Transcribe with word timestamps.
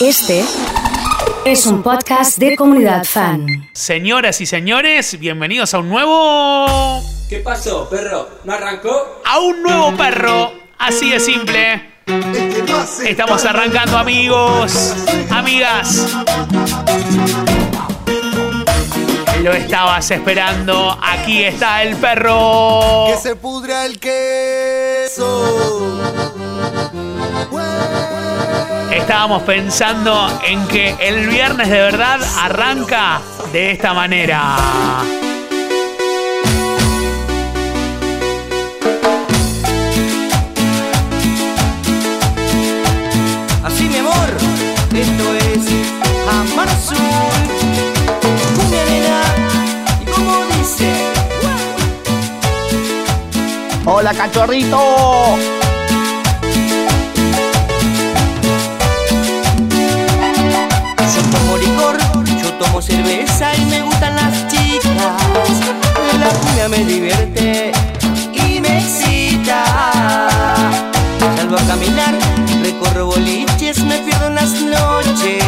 Este 0.00 0.44
es 1.44 1.66
un 1.66 1.82
podcast 1.82 2.38
de 2.38 2.56
comunidad 2.56 3.04
fan. 3.04 3.46
Señoras 3.72 4.40
y 4.40 4.46
señores, 4.46 5.18
bienvenidos 5.18 5.72
a 5.74 5.78
un 5.78 5.88
nuevo. 5.88 7.00
¿Qué 7.28 7.38
pasó, 7.38 7.88
perro? 7.88 8.28
¿No 8.44 8.52
arrancó? 8.52 9.22
A 9.24 9.38
un 9.38 9.62
nuevo 9.62 9.96
perro. 9.96 10.52
Así 10.78 11.10
de 11.10 11.20
simple. 11.20 11.92
Estamos 13.06 13.44
arrancando, 13.44 13.96
amigos, 13.96 14.94
amigas. 15.30 16.08
Lo 19.42 19.52
estabas 19.52 20.10
esperando. 20.10 20.98
Aquí 21.02 21.44
está 21.44 21.82
el 21.82 21.96
perro. 21.96 23.06
Que 23.08 23.16
se 23.16 23.36
pudra 23.36 23.86
el 23.86 24.00
queso. 24.00 25.44
Estábamos 29.04 29.42
pensando 29.42 30.40
en 30.46 30.66
que 30.66 30.96
el 30.98 31.28
viernes 31.28 31.68
de 31.68 31.78
verdad 31.78 32.18
arranca 32.40 33.20
de 33.52 33.72
esta 33.72 33.92
manera. 33.92 34.56
Así 43.62 43.84
mi 43.90 43.98
amor, 43.98 44.14
esto 44.94 45.34
es 45.34 45.66
Amar 46.26 46.70
Azul. 46.70 46.96
Cumbia 48.56 48.84
nena, 48.86 49.20
y 50.00 50.04
como 50.06 50.46
dice, 50.56 50.90
Hola 53.84 54.14
cachorrito. 54.14 55.63
Cerveza 62.84 63.54
y 63.56 63.64
me 63.66 63.82
gustan 63.82 64.14
las 64.16 64.46
chicas. 64.48 64.94
La 66.20 66.28
cumbia 66.40 66.68
me 66.68 66.84
divierte 66.84 67.72
y 68.32 68.60
me 68.60 68.78
excita. 68.78 69.64
Salgo 71.36 71.56
a 71.56 71.62
caminar, 71.62 72.14
recorro 72.62 73.06
boliches, 73.06 73.82
me 73.84 73.98
pierdo 73.98 74.26
en 74.26 74.34
las 74.34 74.52
noches. 74.52 75.42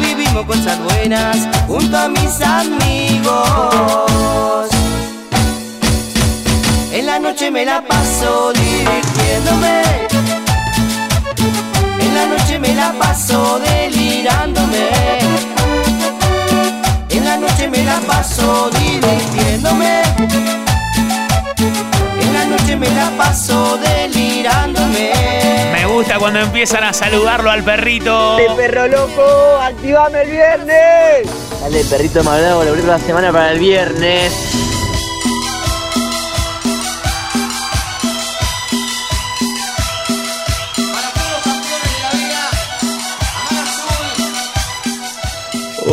Vivimos 0.00 0.44
cosas 0.46 0.78
buenas 0.82 1.36
junto 1.66 1.96
a 1.96 2.08
mis 2.08 2.40
amigos. 2.40 4.10
En 6.92 7.06
la 7.06 7.18
noche 7.18 7.50
me 7.50 7.64
la 7.64 7.82
paso 7.82 8.52
divirtiéndome. 8.52 9.82
En 12.00 12.14
la 12.14 12.26
noche 12.26 12.58
me 12.58 12.74
la 12.74 12.92
paso 12.92 13.60
delirándome. 13.60 15.51
En 17.42 17.48
la 17.48 17.54
noche 17.54 17.68
me 17.68 17.84
la 17.84 18.00
paso 18.00 18.70
divirtiéndome. 18.70 20.02
En 22.20 22.34
la 22.34 22.44
noche 22.44 22.76
me 22.76 22.88
la 22.90 23.10
paso 23.16 23.78
delirándome. 23.78 25.12
Me 25.72 25.86
gusta 25.86 26.18
cuando 26.20 26.38
empiezan 26.38 26.84
a 26.84 26.92
saludarlo 26.92 27.50
al 27.50 27.64
perrito. 27.64 28.36
perro 28.56 28.86
loco, 28.86 29.58
activame 29.60 30.22
el 30.22 30.30
viernes. 30.30 31.60
Dale, 31.60 31.84
perrito 31.84 32.22
malvado, 32.22 32.64
lo 32.64 32.76
la 32.76 32.98
semana 33.00 33.32
para 33.32 33.50
el 33.50 33.58
viernes. 33.58 34.71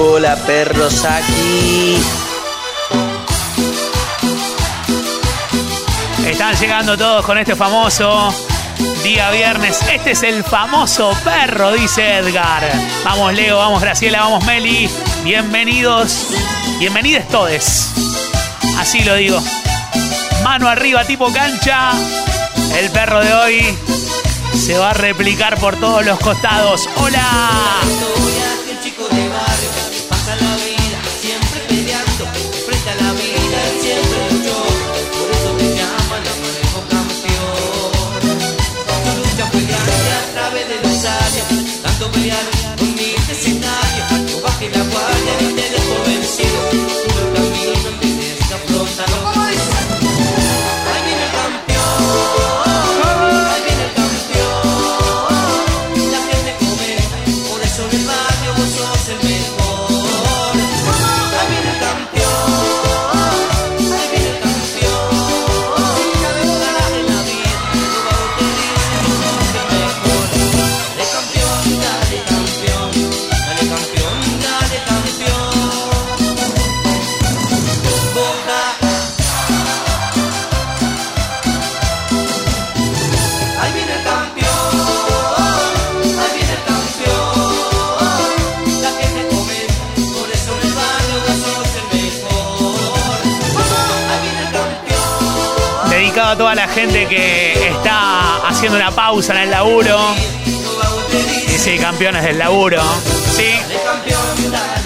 Hola, 0.01 0.37
perros 0.37 1.03
aquí. 1.03 1.97
Están 6.25 6.55
llegando 6.55 6.97
todos 6.97 7.25
con 7.25 7.37
este 7.37 7.53
famoso 7.53 8.33
día 9.03 9.29
viernes. 9.31 9.81
Este 9.91 10.11
es 10.11 10.23
el 10.23 10.45
famoso 10.45 11.11
perro, 11.25 11.73
dice 11.73 12.15
Edgar. 12.15 12.63
Vamos 13.03 13.33
Leo, 13.33 13.57
vamos 13.57 13.81
Graciela, 13.81 14.21
vamos 14.21 14.45
Meli. 14.45 14.89
Bienvenidos, 15.25 16.27
bienvenidos 16.79 17.27
todes. 17.27 17.91
Así 18.77 19.03
lo 19.03 19.15
digo. 19.15 19.43
Mano 20.43 20.69
arriba 20.69 21.03
tipo 21.03 21.29
cancha. 21.33 21.91
El 22.77 22.89
perro 22.91 23.19
de 23.19 23.33
hoy 23.33 23.77
se 24.57 24.77
va 24.77 24.91
a 24.91 24.93
replicar 24.93 25.59
por 25.59 25.77
todos 25.77 26.05
los 26.05 26.17
costados. 26.19 26.87
Hola. 26.95 27.81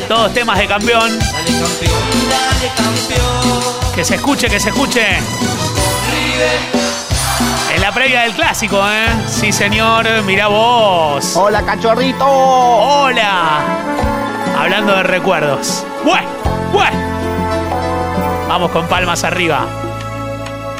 Todos 0.07 0.33
temas 0.33 0.57
de 0.57 0.67
campeón. 0.67 1.19
dale 1.19 1.51
campeón, 1.59 2.29
dale 2.29 2.71
campeón. 2.75 3.93
Que 3.95 4.03
se 4.03 4.15
escuche, 4.15 4.47
que 4.47 4.59
se 4.59 4.69
escuche. 4.69 5.05
River, 6.11 6.59
En 7.75 7.81
la 7.81 7.91
previa 7.91 8.21
del 8.21 8.33
clásico, 8.33 8.81
¿eh? 8.89 9.07
Sí, 9.27 9.51
señor, 9.51 10.07
mira 10.23 10.47
vos. 10.47 11.35
Hola 11.35 11.63
cachorrito. 11.63 12.25
Hola. 12.25 13.61
Hablando 14.57 14.95
de 14.95 15.03
recuerdos. 15.03 15.83
¡Bue! 16.03 16.19
¡Bue! 16.71 16.87
Vamos 18.47 18.71
con 18.71 18.87
palmas 18.87 19.23
arriba. 19.23 19.65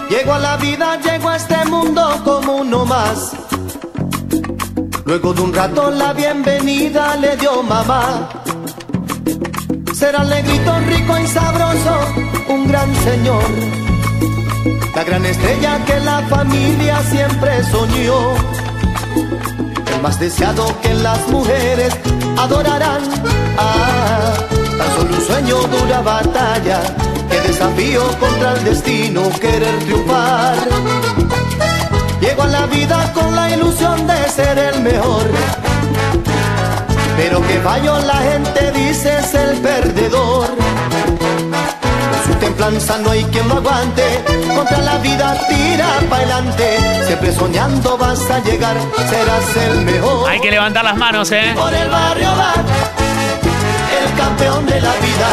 Llego 0.10 0.34
a 0.34 0.40
la 0.40 0.58
vida, 0.58 1.00
llego 1.02 1.30
a 1.30 1.38
este 1.38 1.66
mundo 1.66 2.22
como 2.24 2.58
uno 2.58 2.86
más. 2.86 3.34
Luego 5.06 5.34
de 5.34 5.42
un 5.42 5.54
rato 5.54 5.92
la 5.92 6.14
bienvenida 6.14 7.16
le 7.16 7.36
dio 7.36 7.62
mamá. 7.64 8.43
Será 10.04 10.22
negrito, 10.26 10.78
rico 10.82 11.18
y 11.18 11.28
sabroso, 11.28 11.98
un 12.50 12.68
gran 12.68 12.94
señor. 13.06 13.46
La 14.94 15.02
gran 15.06 15.26
estrella 15.26 15.80
que 15.86 15.98
la 16.02 16.22
familia 16.24 17.02
siempre 17.04 17.64
soñó. 17.72 18.34
El 19.96 20.02
más 20.02 20.20
deseado 20.20 20.66
que 20.82 20.94
las 20.96 21.26
mujeres 21.30 21.94
adorarán. 22.38 23.02
Ah, 23.58 24.34
tan 24.78 24.90
solo 24.98 25.16
un 25.16 25.26
sueño 25.26 25.56
dura 25.68 26.02
batalla. 26.02 26.82
Que 27.30 27.40
desafío 27.48 28.06
contra 28.20 28.56
el 28.56 28.64
destino 28.66 29.30
querer 29.40 29.80
triunfar. 29.86 30.58
Llego 32.20 32.44
a 32.44 32.48
la 32.48 32.66
vida 32.66 33.14
con 33.14 33.34
la 33.34 33.50
ilusión 33.52 34.06
de 34.06 34.28
ser 34.28 34.58
el 34.58 34.82
mejor. 34.82 35.73
Pero 37.16 37.42
que 37.42 37.60
fallo 37.60 38.00
la 38.00 38.18
gente 38.18 38.72
dice 38.72 39.20
es 39.20 39.34
el 39.34 39.58
perdedor. 39.60 40.48
Con 40.48 42.34
su 42.34 42.40
templanza 42.40 42.98
no 42.98 43.12
hay 43.12 43.24
quien 43.26 43.48
lo 43.48 43.56
aguante. 43.56 44.24
Contra 44.56 44.78
la 44.80 44.98
vida 44.98 45.36
tira 45.48 45.88
para 46.10 46.24
adelante. 46.24 46.78
Siempre 47.06 47.32
soñando 47.34 47.98
vas 47.98 48.30
a 48.30 48.40
llegar, 48.40 48.76
serás 49.10 49.68
el 49.68 49.82
mejor. 49.82 50.30
Hay 50.30 50.40
que 50.40 50.52
levantar 50.52 50.84
las 50.84 50.98
manos, 50.98 51.32
¿eh? 51.32 51.54
Por 51.56 51.74
el 51.74 51.90
barrio 51.90 52.30
va 52.38 52.54
el 54.04 54.18
campeón 54.18 54.66
de 54.66 54.82
la 54.82 54.92
vida. 54.94 55.30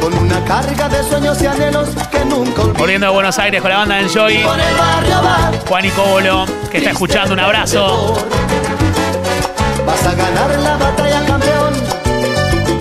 Con 0.00 0.14
una 0.14 0.44
carga 0.44 0.88
de 0.88 1.02
sueños 1.02 1.40
y 1.42 1.46
anhelos 1.46 1.88
que 2.10 2.24
nunca 2.24 2.62
olvido. 2.62 2.78
Volviendo 2.78 3.06
de 3.06 3.12
Buenos 3.12 3.38
Aires 3.38 3.60
con 3.62 3.70
la 3.70 3.78
banda 3.78 3.96
de 3.96 4.02
Enjoy. 4.02 4.44
Juan 5.66 5.84
y 5.84 5.90
Cobolo, 5.90 6.46
que 6.70 6.78
está 6.78 6.90
escuchando, 6.90 7.32
un 7.34 7.40
abrazo. 7.40 8.14
Vas 9.86 10.06
a 10.06 10.14
ganar 10.14 10.50
la 10.60 10.76
batalla, 10.76 11.24
campeón. 11.26 11.74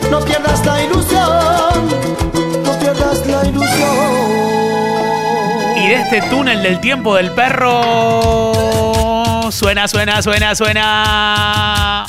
No 0.09 0.19
pierdas 0.21 0.65
la 0.65 0.83
ilusión. 0.83 1.89
No 2.63 2.79
pierdas 2.79 3.25
la 3.27 3.45
ilusión. 3.47 4.23
Y 5.77 5.88
de 5.88 5.95
este 5.95 6.21
túnel 6.29 6.63
del 6.63 6.79
tiempo 6.79 7.15
del 7.15 7.31
perro. 7.31 7.81
Suena, 9.51 9.88
suena, 9.88 10.21
suena, 10.21 10.55
suena. 10.55 12.05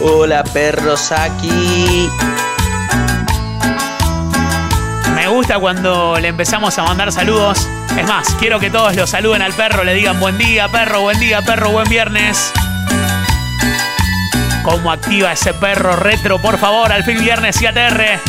Hola, 0.00 0.44
perros 0.44 1.10
aquí. 1.10 2.08
Me 5.16 5.26
gusta 5.26 5.58
cuando 5.58 6.16
le 6.20 6.28
empezamos 6.28 6.78
a 6.78 6.84
mandar 6.84 7.10
saludos. 7.10 7.68
Es 7.96 8.06
más, 8.06 8.28
quiero 8.38 8.60
que 8.60 8.70
todos 8.70 8.94
lo 8.94 9.08
saluden 9.08 9.42
al 9.42 9.52
perro, 9.54 9.82
le 9.82 9.94
digan 9.94 10.20
buen 10.20 10.38
día, 10.38 10.68
perro, 10.68 11.00
buen 11.00 11.18
día, 11.18 11.42
perro, 11.42 11.70
buen 11.70 11.88
viernes. 11.88 12.52
¿Cómo 14.62 14.92
activa 14.92 15.32
ese 15.32 15.52
perro 15.52 15.96
retro? 15.96 16.40
Por 16.40 16.58
favor, 16.58 16.92
al 16.92 17.02
fin 17.02 17.18
viernes 17.18 17.60
y 17.60 17.66
ATR. 17.66 18.20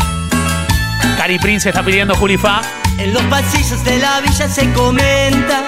Cari 1.17 1.37
Prince 1.37 1.69
está 1.69 1.83
pidiendo 1.83 2.15
Julifa. 2.15 2.61
En 2.97 3.13
los 3.13 3.23
pasillos 3.23 3.83
de 3.83 3.99
la 3.99 4.21
villa 4.21 4.49
se 4.49 4.71
comenta 4.73 5.65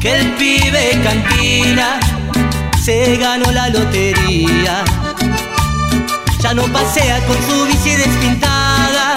que 0.00 0.16
el 0.16 0.32
pibe 0.32 1.00
cantina 1.04 2.00
se 2.82 3.16
ganó 3.16 3.50
la 3.52 3.68
lotería. 3.68 4.84
Ya 6.44 6.52
no 6.52 6.64
pasea 6.64 7.24
con 7.26 7.36
su 7.48 7.64
bici 7.64 7.96
despintada, 7.96 9.14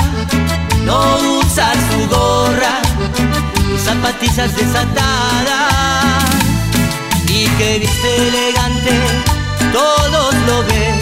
no 0.86 1.18
usa 1.40 1.74
su 1.92 2.08
gorra 2.08 2.80
ni 3.68 3.78
zapatillas 3.78 4.56
desatadas. 4.56 6.24
Y 7.28 7.46
que 7.58 7.80
viste 7.80 8.16
elegante, 8.30 8.92
todos 9.74 10.36
lo 10.48 10.64
ven. 10.68 11.02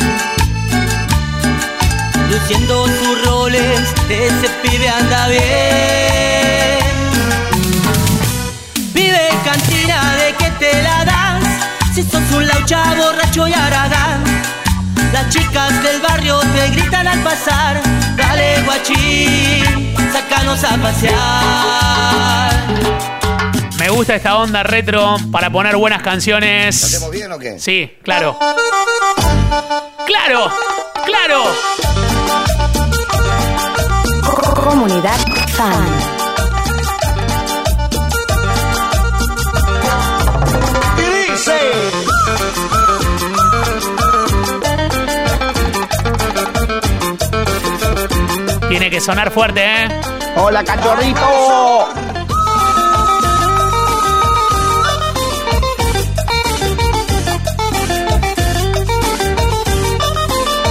Luciendo 2.31 2.87
sus 2.87 3.25
roles, 3.25 3.93
ese 4.09 4.49
pibe 4.63 4.89
anda 4.89 5.27
bien. 5.27 5.43
Vive 8.95 9.29
cantina 9.43 10.15
de 10.15 10.33
que 10.33 10.49
te 10.57 10.81
la 10.81 11.05
das 11.05 11.43
Si 11.93 12.01
sos 12.01 12.31
un 12.35 12.47
laucha 12.47 12.95
borracho 12.95 13.47
y 13.47 13.53
aragán 13.53 14.54
Las 15.15 15.29
chicas 15.29 15.81
del 15.81 16.01
barrio 16.01 16.37
te 16.41 16.67
gritan 16.71 17.07
al 17.07 17.21
pasar 17.21 17.81
Dale 18.17 18.61
guachín, 18.63 19.95
sácanos 20.11 20.61
a 20.65 20.75
pasear 20.75 22.53
Me 23.79 23.87
gusta 23.87 24.15
esta 24.15 24.37
onda 24.37 24.61
retro 24.63 25.15
para 25.31 25.49
poner 25.49 25.77
buenas 25.77 26.01
canciones. 26.01 26.83
¿Hacemos 26.83 27.11
bien 27.11 27.31
o 27.31 27.39
qué? 27.39 27.57
Sí, 27.57 27.93
claro. 28.03 28.37
¡Claro! 30.05 30.51
¡Claro! 31.05 31.43
Comunidad 34.65 35.17
Fan. 35.55 35.85
Y 40.99 42.84
Tiene 48.69 48.89
que 48.89 48.99
sonar 48.99 49.31
fuerte, 49.31 49.61
¿eh? 49.63 49.87
¡Hola, 50.37 50.63
cachorrito! 50.63 51.21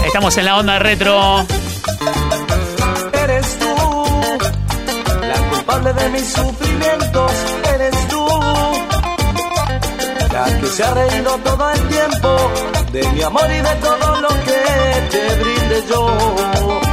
Estamos 0.07 0.37
en 0.39 0.45
la 0.45 0.59
onda 0.59 0.79
retro. 0.79 1.45
Eres 3.25 3.59
tú, 3.59 4.05
la 5.27 5.51
culpable 5.51 5.93
de 5.93 6.09
mis 6.11 6.33
sufrimientos, 6.33 7.33
eres 7.75 8.09
tú, 8.09 8.27
la 10.33 10.61
que 10.61 10.67
se 10.67 10.85
ha 10.85 10.95
reído 10.95 11.39
todo 11.39 11.71
el 11.71 11.89
tiempo 11.89 12.37
de 12.93 13.09
mi 13.09 13.23
amor 13.23 13.47
y 13.51 13.57
de 13.57 13.75
todo 13.83 14.21
lo 14.21 14.29
que 14.29 15.09
te 15.11 15.35
brinde 15.43 15.85
yo. 15.89 16.84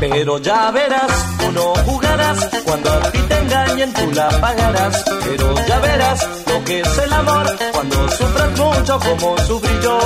Pero 0.00 0.38
ya 0.38 0.70
verás, 0.70 1.10
tú 1.38 1.50
no 1.52 1.74
jugarás, 1.86 2.48
cuando 2.64 2.90
a 2.90 3.10
ti 3.10 3.18
te 3.18 3.36
engañen 3.36 3.92
tú 3.92 4.12
la 4.12 4.28
pagarás. 4.40 5.04
Pero 5.24 5.54
ya 5.66 5.78
verás 5.80 6.28
lo 6.46 6.64
que 6.64 6.80
es 6.80 6.98
el 6.98 7.12
amor, 7.12 7.46
cuando 7.72 8.08
sufras 8.10 8.50
mucho 8.58 9.00
como 9.00 9.38
sufrí 9.38 9.78
yo. 9.82 9.98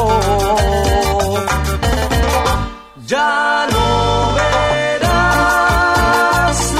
Ya 3.06 3.66
no 3.70 4.34
verás, 4.34 5.12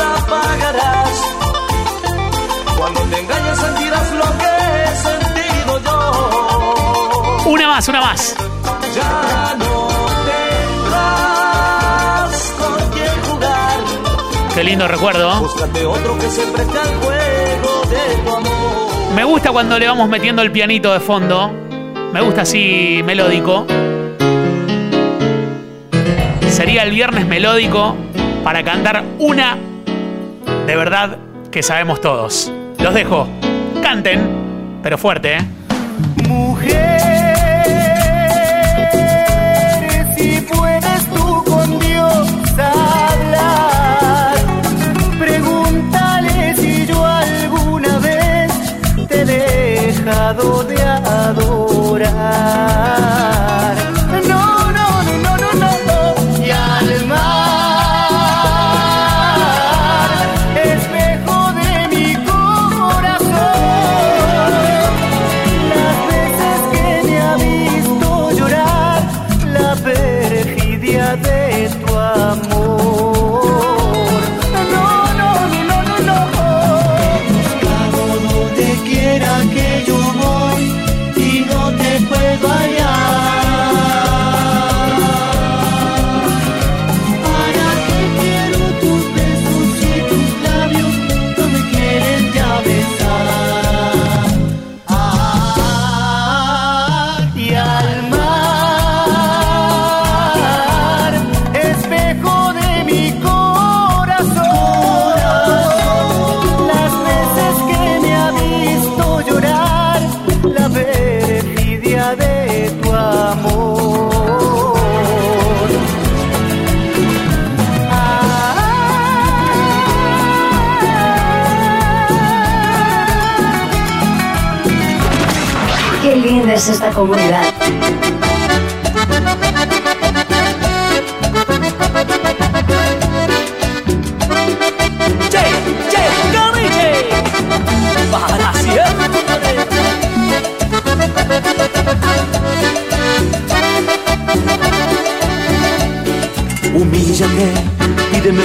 la 0.00 0.15
pagarás. 0.32 1.11
Cuando 2.79 3.00
te 3.03 3.19
engañes 3.20 3.58
sentirás 3.58 4.12
lo 4.12 4.38
que 4.41 4.47
he 4.73 4.97
sentido 5.06 5.73
yo. 5.85 5.99
Una 7.50 7.67
más, 7.69 7.88
una 7.88 8.00
más. 8.00 8.35
Ya 8.94 9.55
no 9.58 9.62
Qué 14.62 14.69
lindo 14.69 14.87
recuerdo. 14.87 15.41
Búscate 15.41 15.85
otro 15.85 16.17
que 16.20 16.31
se 16.31 16.47
preste 16.47 16.79
al 16.79 16.94
juego 17.00 17.82
de 17.91 18.23
tu 18.25 18.31
amor. 18.31 19.12
Me 19.12 19.25
gusta 19.25 19.50
cuando 19.50 19.76
le 19.76 19.88
vamos 19.88 20.09
metiendo 20.09 20.41
el 20.41 20.53
pianito 20.53 20.93
de 20.93 21.00
fondo. 21.00 21.50
Me 22.12 22.20
gusta 22.20 22.43
así 22.43 23.00
melódico. 23.05 23.67
Sería 26.48 26.84
el 26.84 26.93
viernes 26.93 27.27
melódico 27.27 27.96
para 28.44 28.63
cantar 28.63 29.03
una 29.19 29.58
de 30.65 30.77
verdad 30.77 31.19
que 31.51 31.65
sabemos 31.65 32.01
todos. 32.01 32.53
Los 32.79 32.94
dejo. 32.94 33.27
Canten, 33.82 34.81
pero 34.81 34.96
fuerte, 34.96 35.39
¿eh? 35.39 35.41
Mujer, 36.29 37.31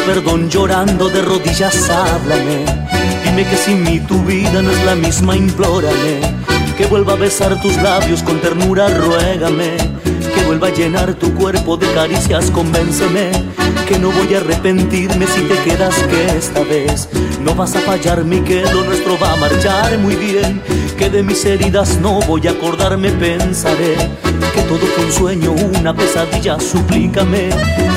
perdón 0.08 0.50
llorando 0.50 1.10
de 1.10 1.22
rodillas, 1.22 1.90
háblame. 1.90 2.64
Dime 3.26 3.44
que 3.46 3.58
sin 3.58 3.84
mí 3.84 4.00
tu 4.00 4.24
vida 4.24 4.62
no 4.62 4.72
es 4.72 4.84
la 4.86 4.96
misma, 4.96 5.36
implórame. 5.36 6.22
Que 6.78 6.86
vuelva 6.86 7.14
a 7.14 7.18
besar 7.18 7.62
tus 7.62 7.76
labios 7.76 8.24
con 8.24 8.40
ternura, 8.40 8.88
ruégame. 8.88 9.76
Que 10.34 10.46
vuelva 10.46 10.68
a 10.68 10.74
llenar 10.74 11.14
tu 11.16 11.34
cuerpo 11.34 11.76
de 11.76 11.92
caricias, 11.92 12.50
convénceme. 12.52 13.32
Que 13.86 14.00
no 14.00 14.10
voy 14.12 14.34
a 14.34 14.38
arrepentirme 14.38 15.28
si 15.28 15.42
te 15.42 15.56
quedas, 15.70 15.96
que 16.04 16.38
esta 16.38 16.62
vez 16.64 17.10
no 17.44 17.54
vas 17.54 17.76
a 17.76 17.82
fallarme 17.82 18.38
y 18.38 18.42
que 18.42 18.62
lo 18.62 18.86
nuestro 18.86 19.20
va 19.20 19.34
a 19.34 19.36
marchar 19.36 19.98
muy 19.98 20.16
bien. 20.16 20.62
Que 20.98 21.10
de 21.10 21.22
mis 21.22 21.44
heridas 21.44 22.00
no 22.00 22.22
voy 22.22 22.48
a 22.48 22.52
acordarme, 22.52 23.12
pensaré 23.12 23.98
que 24.58 24.64
todo 24.64 24.80
fue 24.80 25.06
un 25.06 25.12
sueño, 25.12 25.52
una 25.80 25.94
pesadilla, 25.94 26.60
suplícame 26.60 27.50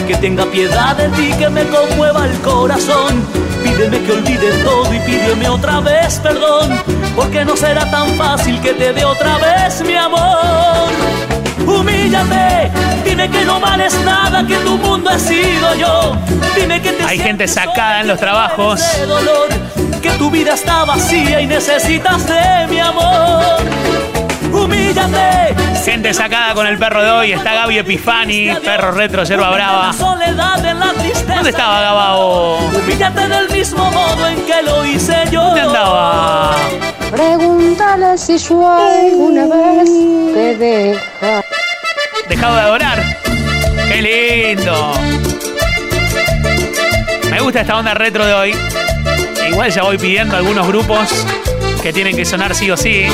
que 0.06 0.14
tenga 0.16 0.44
piedad 0.44 0.94
de 0.94 1.08
ti, 1.10 1.32
que 1.38 1.48
me 1.48 1.64
conmueva 1.64 2.26
el 2.26 2.38
corazón. 2.40 3.24
Pídeme 3.62 3.98
que 4.02 4.12
olvide 4.12 4.52
todo 4.62 4.92
y 4.92 4.98
pídeme 5.00 5.48
otra 5.48 5.80
vez 5.80 6.18
perdón, 6.18 6.78
porque 7.16 7.46
no 7.46 7.56
será 7.56 7.90
tan 7.90 8.08
fácil 8.16 8.60
que 8.60 8.74
te 8.74 8.92
dé 8.92 9.04
otra 9.04 9.38
vez 9.38 9.80
mi 9.82 9.94
amor. 9.94 10.88
Humíllate, 11.66 12.70
dime 13.04 13.30
que 13.30 13.44
no 13.46 13.58
vales 13.58 13.94
nada, 14.04 14.46
que 14.46 14.56
tu 14.56 14.76
mundo 14.76 15.10
he 15.10 15.18
sido 15.18 15.74
yo. 15.76 16.16
Dime 16.54 16.82
que 16.82 16.92
te 16.92 17.04
Hay 17.04 17.18
gente 17.18 17.48
sacada 17.48 18.02
en 18.02 18.08
los 18.08 18.18
trabajos. 18.18 18.82
dolor, 19.08 19.48
que 20.02 20.10
tu 20.12 20.30
vida 20.30 20.54
está 20.54 20.84
vacía 20.84 21.40
y 21.40 21.46
necesitas 21.46 22.26
de 22.26 22.66
mi 22.68 22.80
amor. 22.80 24.09
Gente 25.84 26.14
sacada 26.14 26.54
con 26.54 26.66
el 26.66 26.78
perro 26.78 27.02
de 27.02 27.10
hoy. 27.10 27.32
Está 27.32 27.54
Gaby 27.54 27.78
Epifani, 27.78 28.50
perro 28.64 28.92
retro, 28.92 29.24
yerba 29.24 29.50
brava. 29.50 29.92
¿Dónde 29.98 31.50
estaba 31.50 31.80
Gabao? 31.80 32.58
Humíllate 32.58 33.28
del 33.28 33.50
mismo 33.50 33.90
modo 33.90 34.26
en 34.28 34.44
que 34.46 34.62
lo 34.62 34.84
hice 34.84 35.14
yo. 35.30 35.42
¿Dónde 35.42 35.60
andaba? 35.62 36.56
Pregúntale 37.10 38.18
si 38.18 38.38
yo 38.38 38.70
alguna 38.70 39.46
vez 39.46 39.90
te 40.34 40.56
deja. 40.56 41.44
Dejado 42.28 42.54
de 42.54 42.60
adorar. 42.60 43.02
¡Qué 43.88 44.02
lindo! 44.02 44.92
Me 47.30 47.40
gusta 47.40 47.62
esta 47.62 47.76
onda 47.76 47.94
retro 47.94 48.24
de 48.26 48.34
hoy. 48.34 48.56
Igual 49.48 49.70
ya 49.70 49.82
voy 49.82 49.98
pidiendo 49.98 50.36
algunos 50.36 50.66
grupos 50.66 51.26
que 51.82 51.92
tienen 51.92 52.14
que 52.14 52.24
sonar 52.24 52.54
sí 52.54 52.70
o 52.70 52.76
sí. 52.76 53.06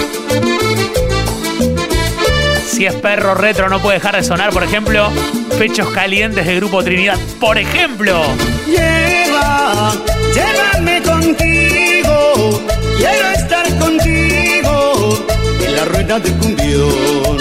Si 2.77 2.85
es 2.85 2.95
perro 2.97 3.35
retro 3.35 3.71
no 3.71 3.81
puede 3.81 3.97
dejar 3.97 4.17
de 4.17 4.23
sonar, 4.23 4.51
por 4.51 4.63
ejemplo, 4.63 5.11
Pechos 5.59 5.89
Calientes 5.93 6.45
de 6.45 6.57
Grupo 6.57 6.85
Trinidad. 6.85 7.17
Por 7.41 7.57
ejemplo, 7.57 8.23
Lleva, 8.67 9.95
llévame 10.35 11.01
contigo, 11.01 12.61
quiero 12.99 13.29
estar 13.35 13.67
contigo 13.79 15.27
en 15.67 15.75
la 15.75 15.85
rueda 15.87 16.19
del 16.21 16.35
cumbión, 16.35 17.39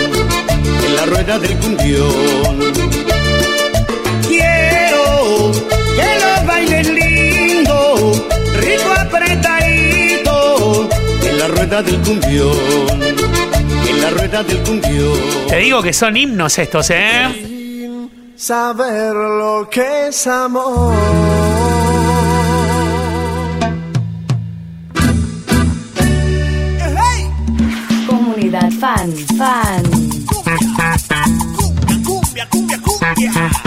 en 0.88 0.96
la 0.96 1.06
rueda 1.06 1.38
del 1.38 1.58
cumbión. 1.58 2.74
Quiero 4.30 5.52
que 5.98 6.08
lo 6.22 6.48
bailes 6.48 6.88
lindo, 6.88 8.26
rico 8.54 8.94
apretadito, 8.98 10.90
en 11.30 11.40
la 11.40 11.48
rueda 11.50 11.84
del 11.84 12.00
cumbión, 12.00 13.25
la 14.06 14.12
rueda 14.12 14.44
del 14.44 14.64
cumbión. 14.64 15.20
te 15.48 15.58
digo 15.58 15.82
que 15.82 15.94
son 15.94 16.16
himnos 16.16 16.58
estos, 16.60 16.90
¿eh? 16.92 18.10
Saber 18.36 19.14
lo 19.14 19.68
que 19.70 20.08
es 20.08 20.28
amor. 20.28 20.94
Comunidad 28.08 28.70
fan, 28.80 29.12
fan. 29.38 29.84
Chica 33.16 33.65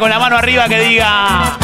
con 0.00 0.08
la 0.08 0.18
mano 0.18 0.36
arriba 0.38 0.66
que 0.66 0.80
diga. 0.80 1.58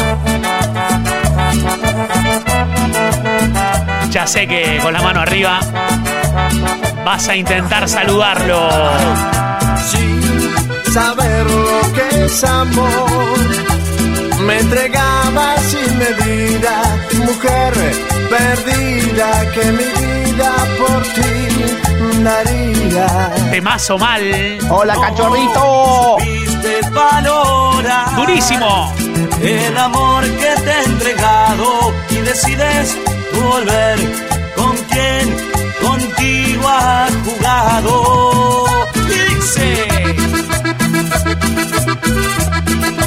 Ya 4.11 4.27
sé 4.27 4.47
que 4.47 4.79
con 4.81 4.93
la 4.93 5.01
mano 5.01 5.21
arriba 5.21 5.59
vas 7.03 7.27
a 7.27 7.35
intentar 7.35 7.89
saludarlo. 7.89 8.69
Sin 9.89 10.93
saber 10.93 11.45
lo 11.47 11.93
que 11.93 12.25
es 12.25 12.43
amor. 12.43 13.39
Me 14.45 14.59
entregaba 14.59 15.57
sin 15.57 15.97
medida, 15.97 16.83
mujer 17.15 17.73
perdida, 18.29 19.51
que 19.51 19.71
mi 19.71 19.87
vida 20.05 20.53
por 20.77 21.01
ti 21.01 22.23
daría. 22.23 23.33
Temazo 23.51 23.97
mal. 23.97 24.23
Hola, 24.69 24.95
cachorrito. 24.95 26.17
Viste 26.19 26.79
Durísimo. 28.15 28.91
el 29.41 29.77
amor 29.77 30.23
que 30.23 30.61
te 30.63 30.71
he 30.71 30.83
entregado 30.83 31.93
y 32.09 32.15
decides 32.15 32.97
volver 33.33 33.99
con 34.55 34.75
quien 34.89 35.37
contigo 35.79 36.67
ha 36.67 37.07
jugado. 37.23 38.65
Y 38.95 39.35
dice. 39.35 39.87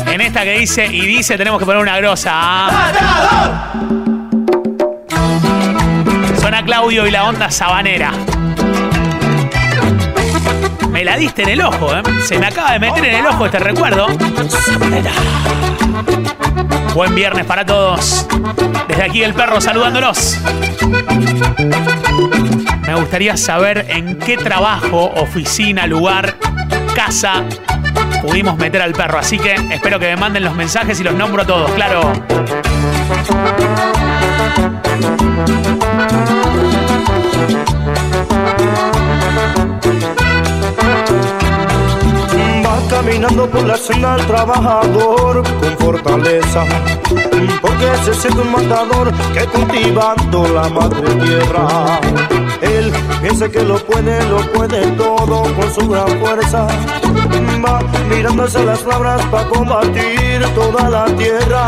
En 0.06 0.20
esta 0.20 0.44
que 0.44 0.58
dice 0.58 0.86
y 0.86 1.04
dice 1.04 1.36
tenemos 1.36 1.58
que 1.58 1.66
poner 1.66 1.82
una 1.82 1.96
grosa. 1.96 2.30
¿ah? 2.32 3.72
Suena 6.38 6.64
Claudio 6.64 7.08
y 7.08 7.10
la 7.10 7.24
onda 7.24 7.50
sabanera. 7.50 8.12
La 11.04 11.16
diste 11.16 11.42
en 11.42 11.48
el 11.48 11.62
ojo, 11.62 11.96
¿eh? 11.96 12.02
Se 12.24 12.38
me 12.38 12.46
acaba 12.46 12.72
de 12.72 12.78
meter 12.78 13.04
en 13.04 13.14
el 13.16 13.26
ojo 13.26 13.46
este 13.46 13.58
recuerdo. 13.58 14.06
Buen 16.94 17.14
viernes 17.14 17.46
para 17.46 17.64
todos. 17.64 18.26
Desde 18.86 19.02
aquí 19.02 19.22
el 19.22 19.34
perro 19.34 19.60
saludándolos. 19.60 20.38
Me 22.86 22.94
gustaría 22.94 23.36
saber 23.36 23.86
en 23.88 24.18
qué 24.18 24.36
trabajo, 24.36 25.10
oficina, 25.16 25.86
lugar, 25.86 26.36
casa 26.94 27.44
pudimos 28.20 28.58
meter 28.58 28.82
al 28.82 28.92
perro. 28.92 29.18
Así 29.18 29.38
que 29.38 29.54
espero 29.54 29.98
que 29.98 30.06
me 30.06 30.16
manden 30.16 30.44
los 30.44 30.54
mensajes 30.54 31.00
y 31.00 31.04
los 31.04 31.14
nombro 31.14 31.42
a 31.42 31.46
todos, 31.46 31.70
claro. 31.72 32.12
Caminando 42.90 43.48
por 43.48 43.64
la 43.66 43.76
senda 43.76 44.16
el 44.16 44.26
trabajador 44.26 45.42
con 45.60 45.78
fortaleza, 45.78 46.64
porque 47.62 47.86
se 48.04 48.14
siente 48.14 48.40
un 48.40 48.50
matador 48.50 49.12
que 49.32 49.44
cultivando 49.46 50.48
la 50.48 50.68
madre 50.68 51.08
tierra. 51.24 52.00
Él 52.60 52.92
piensa 53.22 53.48
que 53.48 53.62
lo 53.62 53.76
puede, 53.78 54.22
lo 54.28 54.38
puede 54.52 54.86
todo 54.92 55.42
con 55.54 55.74
su 55.74 55.88
gran 55.88 56.08
fuerza. 56.20 56.66
Va 57.64 57.80
mirando 58.08 58.44
hacia 58.44 58.64
las 58.64 58.84
labras 58.84 59.22
para 59.26 59.48
combatir 59.48 60.44
toda 60.54 60.90
la 60.90 61.04
tierra. 61.16 61.66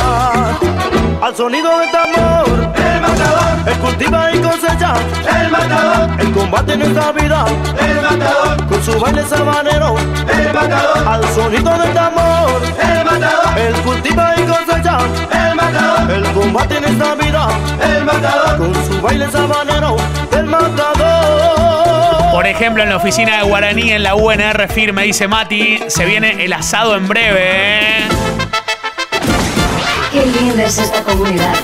Al 1.23 1.37
sonido 1.37 1.71
de 1.79 1.87
tambor, 1.88 2.82
matador. 3.03 3.43
Él 3.67 3.79
cultiva 3.79 4.33
y 4.33 4.39
cosecha, 4.39 4.95
el 5.41 5.51
matador. 5.51 6.21
El 6.21 6.33
combate 6.33 6.73
en 6.73 6.83
esta 6.83 7.13
vida, 7.13 7.45
el 7.81 8.01
matador. 8.01 8.67
Con 8.67 8.83
su 8.83 9.01
baile 9.01 9.25
sabanero, 9.25 9.97
el 9.99 10.53
matador. 10.55 11.09
Al 11.09 11.35
sonido 11.35 11.79
del 11.79 11.93
tambor, 11.93 12.63
el 12.81 13.05
matador. 13.05 13.59
Él 13.59 13.75
cultiva 13.83 14.35
y 14.37 14.43
cosecha, 14.43 14.99
el 15.49 15.55
matador. 15.55 16.11
El 16.11 16.33
combate 16.33 16.79
en 16.79 16.85
esta 16.85 17.15
vida, 17.15 17.49
el 17.97 18.05
matador. 18.05 18.57
Con 18.59 18.75
su 18.87 19.03
baile 19.03 19.31
sabanero, 19.31 19.97
el 20.33 20.45
matador. 20.45 22.33
Por 22.33 22.47
ejemplo, 22.47 22.83
en 22.83 22.89
la 22.89 22.97
oficina 22.97 23.37
de 23.37 23.43
Guaraní 23.43 23.93
en 23.93 24.03
la 24.03 24.15
UNR 24.15 24.67
firme, 24.69 25.03
dice 25.03 25.29
Mati, 25.29 25.81
se 25.89 26.07
viene 26.07 26.43
el 26.45 26.53
asado 26.53 26.97
en 26.97 27.07
breve. 27.07 27.41
¿eh? 27.41 28.09
Qué 30.11 30.27
linda 30.27 30.65
es 30.65 30.79
esta 30.79 31.03
comunidad. 31.03 31.55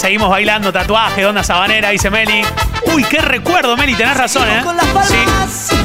Seguimos 0.00 0.30
bailando, 0.30 0.72
tatuaje, 0.72 1.26
onda 1.26 1.44
sabanera, 1.44 1.90
dice 1.90 2.08
Meli. 2.08 2.42
Uy, 2.94 3.04
qué 3.04 3.20
recuerdo, 3.20 3.76
Meli, 3.76 3.94
tenés 3.94 4.16
razón, 4.16 4.48
¿eh? 4.48 4.62
Con 4.64 4.74
las 4.74 4.86
palmas. 4.86 5.08
Sí. 5.10 5.76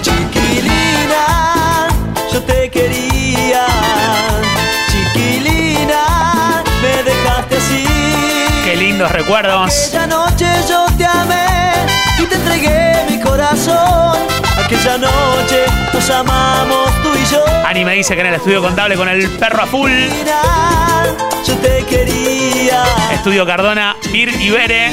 Chiquilina, 0.00 1.52
Aquella 14.70 14.98
noche 14.98 15.64
nos 15.92 16.10
amamos 16.10 16.88
tú 17.02 17.08
y 17.12 17.26
yo. 17.32 17.44
Ani 17.66 17.84
me 17.84 17.94
dice 17.94 18.14
que 18.14 18.20
en 18.20 18.28
el 18.28 18.34
estudio 18.34 18.62
contable 18.62 18.94
con 18.94 19.08
el 19.08 19.28
perro 19.30 19.64
a 19.64 19.66
full. 19.66 19.90
Yo 21.44 21.56
te 21.56 21.84
quería. 21.86 22.84
Estudio 23.12 23.44
Cardona, 23.44 23.96
Bir 24.12 24.28
y 24.28 24.48
Bere. 24.50 24.90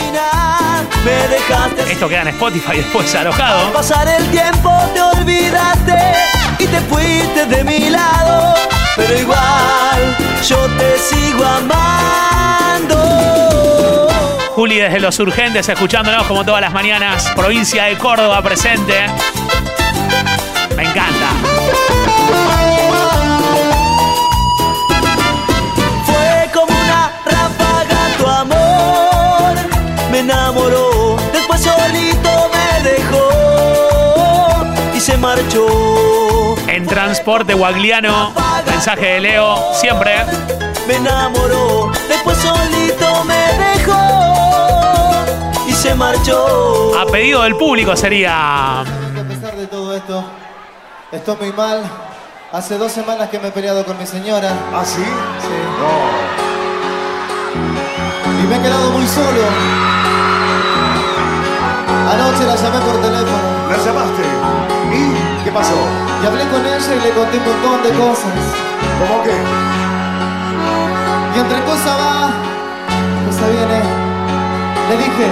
Me 1.05 1.27
dejaste. 1.27 1.91
Esto 1.91 2.10
queda 2.10 2.24
en 2.24 2.29
Spotify 2.29 2.77
después 2.77 3.13
alojado. 3.13 3.72
Pasar 3.72 4.07
el 4.07 4.25
tiempo 4.31 4.74
te 4.96 5.00
olvidaste 5.00 5.93
y 6.57 6.65
te 6.65 6.81
fuiste 6.81 7.46
de 7.46 7.63
mi 7.63 7.91
lado. 7.91 8.55
Pero 8.96 9.15
igual 9.15 10.17
yo 10.43 10.57
te 10.75 10.98
sigo 10.98 11.46
amando. 11.46 12.98
Juli 14.55 14.77
desde 14.77 15.00
Los 15.00 15.19
Urgentes, 15.19 15.69
escuchándonos 15.69 16.25
como 16.25 16.43
todas 16.43 16.62
las 16.62 16.74
mañanas. 16.74 17.31
Provincia 17.36 17.84
de 17.84 17.96
Córdoba 17.96 18.41
presente. 18.41 19.05
Transporte 37.08 37.54
Guagliano, 37.54 38.34
mensaje 38.66 39.06
de 39.06 39.20
Leo, 39.22 39.74
siempre. 39.80 40.26
Me 40.90 40.96
enamoró, 40.96 41.90
después 42.10 42.38
solito 42.38 43.24
me 43.24 43.53
dejó 43.64 45.24
y 45.70 45.72
se 45.72 45.96
marchó. 45.96 46.92
A 47.00 47.05
pedido 47.05 47.44
del 47.44 47.55
público 47.55 47.96
sería. 47.96 48.81
A 48.81 48.84
pesar 49.25 49.55
de 49.55 49.68
todo 49.68 49.96
esto, 49.96 50.22
estoy 51.14 51.38
muy 51.38 51.53
mal. 51.53 51.81
Hace 52.51 52.77
dos 52.77 52.92
semanas 52.92 53.29
que 53.29 53.40
me 53.40 53.48
he 53.48 53.51
peleado 53.51 53.86
con 53.86 53.98
mi 53.98 54.05
señora. 54.05 54.51
¿Ah, 54.74 54.84
sí? 54.84 55.01
Sí. 55.01 55.48
Y 58.44 58.48
me 58.48 58.58
he 58.58 58.62
quedado 58.62 58.92
muy 58.92 59.08
solo. 59.08 59.44
Anoche 62.12 62.46
la 62.46 62.55
llamé 62.55 62.79
por 62.79 63.01
teléfono 63.01 63.38
¿La 63.70 63.77
llamaste? 63.77 64.67
¿Y 65.57 65.59
qué 65.59 65.63
pasó? 65.63 66.07
y 66.22 66.25
hablé 66.25 66.48
con 66.50 66.65
ella 66.65 66.96
y 66.96 67.00
le 67.00 67.11
conté 67.11 67.37
un 67.37 67.46
montón 67.46 67.83
de 67.83 67.89
cosas. 67.98 68.33
¿Cómo 69.00 69.24
que? 69.24 69.35
Y 71.35 71.39
entre 71.39 71.63
cosa 71.63 71.96
va, 71.96 72.31
cosa 73.25 73.48
viene. 73.48 73.81
Le 74.89 74.98
dije, 74.98 75.27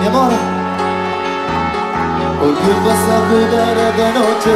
mi 0.00 0.06
amor, 0.06 0.32
hoy 2.42 2.54
qué 2.54 2.72
vas 2.86 3.04
a 3.08 3.18
jugar 3.28 3.76
de 3.96 4.08
noche 4.18 4.52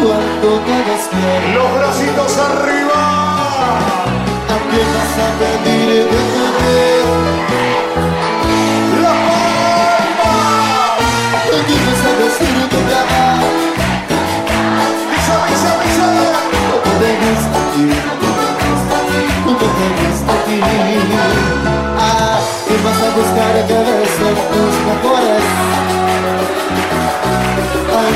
cuando 0.00 0.48
te 0.66 0.76
despiertes. 0.90 1.54
¡Los 1.54 1.68
bracitos 1.78 2.38
arriba! 2.38 3.00
¿A 4.50 4.56
vas 4.94 5.14
a 5.18 5.28
pedir 5.38 6.04
que 6.08 6.22
te 6.60 6.84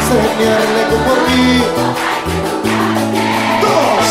enseñarle 0.08 0.82
que 0.90 0.96
por 1.06 1.18
mí 1.28 1.44
¡Dos! 3.62 4.08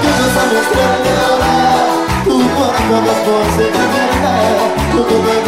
¿Quién 0.00 0.14
vas 0.18 0.36
a 0.38 0.44
mostrarle 0.52 1.12
ahora? 1.26 1.54
Tu 2.24 2.36
cuerpo 2.56 2.94
después 3.08 3.50
de 3.58 3.66
tenerte 3.76 4.34
¿Cómo 4.92 5.47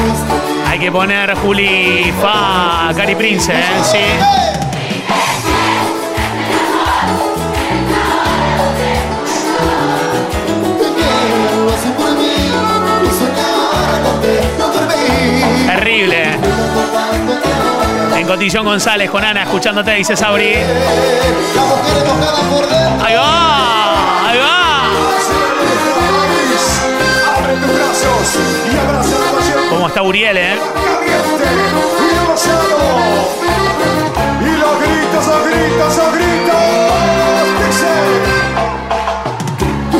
que 0.80 0.90
poner 0.90 1.34
Juli 1.36 2.10
Fa 2.22 2.90
Cari 2.96 3.14
Prince, 3.14 3.52
¿eh? 3.52 3.62
Sí. 3.82 3.98
Terrible. 15.66 16.38
En 18.16 18.26
Cotillón 18.26 18.64
González 18.64 19.10
con 19.10 19.22
Ana 19.22 19.42
escuchándote, 19.42 19.90
dice 19.92 20.16
Sabri. 20.16 20.54
Ahí 23.04 23.14
va, 23.16 23.49
está 29.90 30.02
Uriel, 30.02 30.36
eh? 30.36 30.56
caliente 30.84 31.46
y 31.98 32.06
demasiado. 32.14 32.78
Y 34.40 34.50
los 34.62 34.74
gritos, 34.82 35.24
los 35.26 35.42
gritos, 35.46 35.90
los 35.98 36.10
gritos. 36.14 36.62
Dice. 37.66 37.94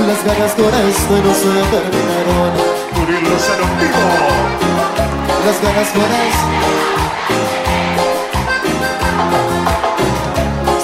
Las 0.07 0.20
ganas 0.24 0.53
con 0.55 0.72
esto 0.88 1.14
no 1.24 1.33
se 1.35 1.50
terminaron 1.74 2.53
Uriel 3.03 3.24
Lozano 3.24 3.66
vivo. 3.81 4.07
Las 5.44 5.59
ganas 5.61 5.88
con 5.90 6.11
esto 6.29 6.46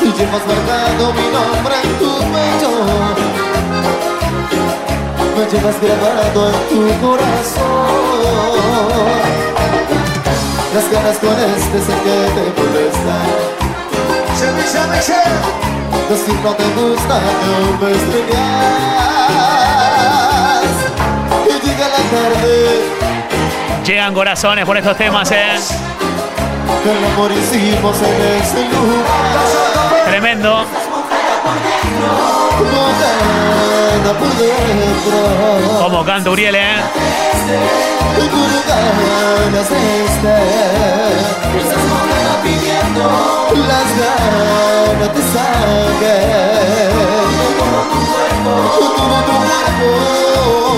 Si 0.00 0.06
llevas 0.06 0.44
marcado 0.46 1.04
mi 1.12 1.26
nombre 1.28 1.74
en 1.84 1.90
tu 1.98 2.10
pecho 2.32 3.25
Me 5.36 5.44
llevas 5.44 5.76
grabado 5.82 6.48
en 6.48 6.54
tu 6.68 7.06
corazón 7.06 8.16
Las 10.74 10.90
ganas 10.90 11.18
con 11.18 11.36
este 11.38 11.78
sé 11.78 11.92
que 12.04 12.16
te 12.34 12.44
molestan. 12.62 13.46
Decir 16.08 16.38
no 16.42 16.52
te 16.54 16.64
gusta, 16.64 17.20
no 17.20 17.84
me 17.84 17.92
extrañas 17.92 18.36
Y 21.44 21.66
llega 21.66 21.86
la 21.88 21.96
tarde 21.96 22.54
Llegan 23.84 24.14
corazones 24.14 24.64
por 24.64 24.76
estos 24.76 24.96
temas, 24.96 25.30
eh. 25.32 25.58
Que 26.82 26.90
el 26.92 27.04
amor 27.12 27.32
hicimos 27.32 27.96
en 27.98 28.40
ese 28.40 28.60
lugar 28.68 30.06
Tremendo. 30.06 30.64
Como 35.80 36.04
canta 36.04 36.30
Uriel, 36.30 36.54
eh. 36.54 36.74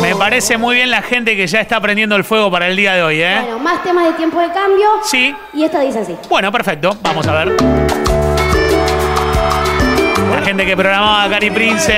Me 0.00 0.14
parece 0.16 0.58
muy 0.58 0.76
bien 0.76 0.90
la 0.90 1.02
gente 1.02 1.36
que 1.36 1.46
ya 1.46 1.60
está 1.60 1.80
prendiendo 1.80 2.16
el 2.16 2.24
fuego 2.24 2.50
para 2.50 2.66
el 2.68 2.76
día 2.76 2.94
de 2.94 3.02
hoy, 3.02 3.22
¿eh? 3.22 3.40
Bueno, 3.40 3.58
más 3.58 3.82
temas 3.82 4.04
de 4.06 4.12
tiempo 4.12 4.40
de 4.40 4.50
cambio. 4.52 4.86
Sí. 5.04 5.34
Y 5.54 5.64
esta 5.64 5.80
dice 5.80 6.00
así. 6.00 6.16
Bueno, 6.28 6.50
perfecto. 6.52 6.96
Vamos 7.02 7.26
a 7.26 7.44
ver. 7.44 8.07
Gente 10.48 10.64
que 10.64 10.74
programaba 10.74 11.28
Cari 11.28 11.50
Prince. 11.50 11.92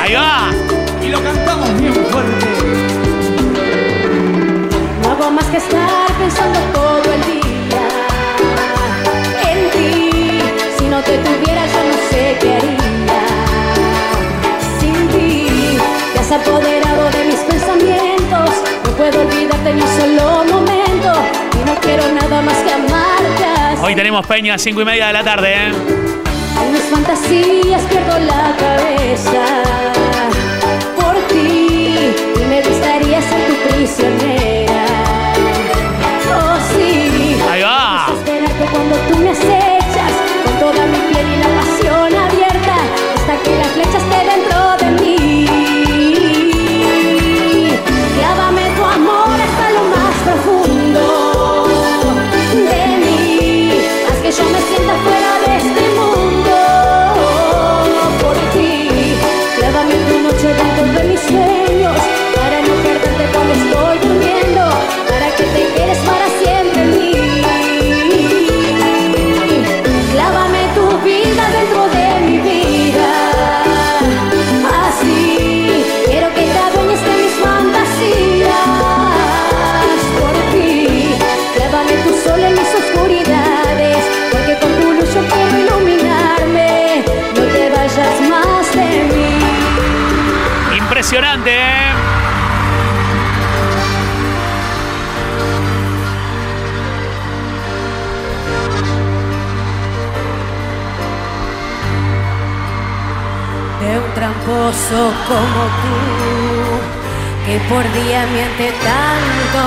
Ahí 0.00 0.14
va. 0.14 0.48
Y 1.04 1.08
lo 1.08 1.20
cantamos 1.20 1.80
bien 1.80 1.92
fuerte. 1.92 2.46
No 5.02 5.10
hago 5.10 5.30
más 5.32 5.44
que 5.46 5.56
estar 5.56 6.06
pensando 6.20 6.60
todo 6.72 7.02
el 7.02 7.20
día 7.32 7.88
en 9.50 9.70
ti. 9.72 10.40
Si 10.78 10.84
no 10.84 11.00
te 11.00 11.18
tuviera, 11.18 11.66
yo 11.66 11.82
no 11.82 11.96
sé 12.10 12.38
qué 12.40 12.54
haría. 12.54 13.24
Sin 14.78 15.08
ti, 15.08 15.78
te 16.14 16.20
has 16.20 16.30
apoderado 16.30 17.10
de 17.10 17.24
mis 17.24 17.40
pensamientos. 17.40 18.50
No 18.84 18.90
puedo 18.92 19.20
olvidarte 19.20 19.74
ni 19.74 19.82
un 19.82 19.88
solo 19.88 20.44
momento. 20.44 21.12
Y 21.60 21.64
no 21.68 21.74
quiero 21.80 22.04
nada 22.12 22.40
más 22.40 22.58
que 22.58 22.72
amarte. 22.72 23.44
así. 23.44 23.82
Hoy 23.82 23.96
tenemos 23.96 24.24
Peña, 24.28 24.56
5 24.56 24.80
y 24.80 24.84
media 24.84 25.08
de 25.08 25.12
la 25.12 25.24
tarde, 25.24 25.54
¿eh? 25.56 26.01
En 26.62 26.72
mis 26.72 26.82
fantasías 26.82 27.82
pierdo 27.90 28.18
la 28.20 28.54
cabeza 28.56 29.44
por 30.96 31.14
ti 31.28 32.14
y 32.40 32.44
me 32.48 32.62
gustaría 32.62 33.20
ser 33.20 33.40
tu 33.48 33.54
prisionera. 33.68 34.84
Oh 36.34 36.56
sí. 36.74 37.36
Ahí 37.50 37.62
va. 37.62 38.06
Cuando 38.72 38.96
tú 39.08 39.18
me 39.18 39.30
acechas 39.30 40.12
con 40.44 40.54
toda 40.60 40.86
mi 40.86 40.98
piel 41.10 41.26
y 41.34 41.36
la 41.42 41.48
pasión 41.58 42.21
tramposo 104.62 105.12
como 105.26 105.62
tú, 105.82 105.98
que 107.46 107.58
por 107.68 107.82
día 107.92 108.26
miente 108.26 108.72
tanto, 108.82 109.62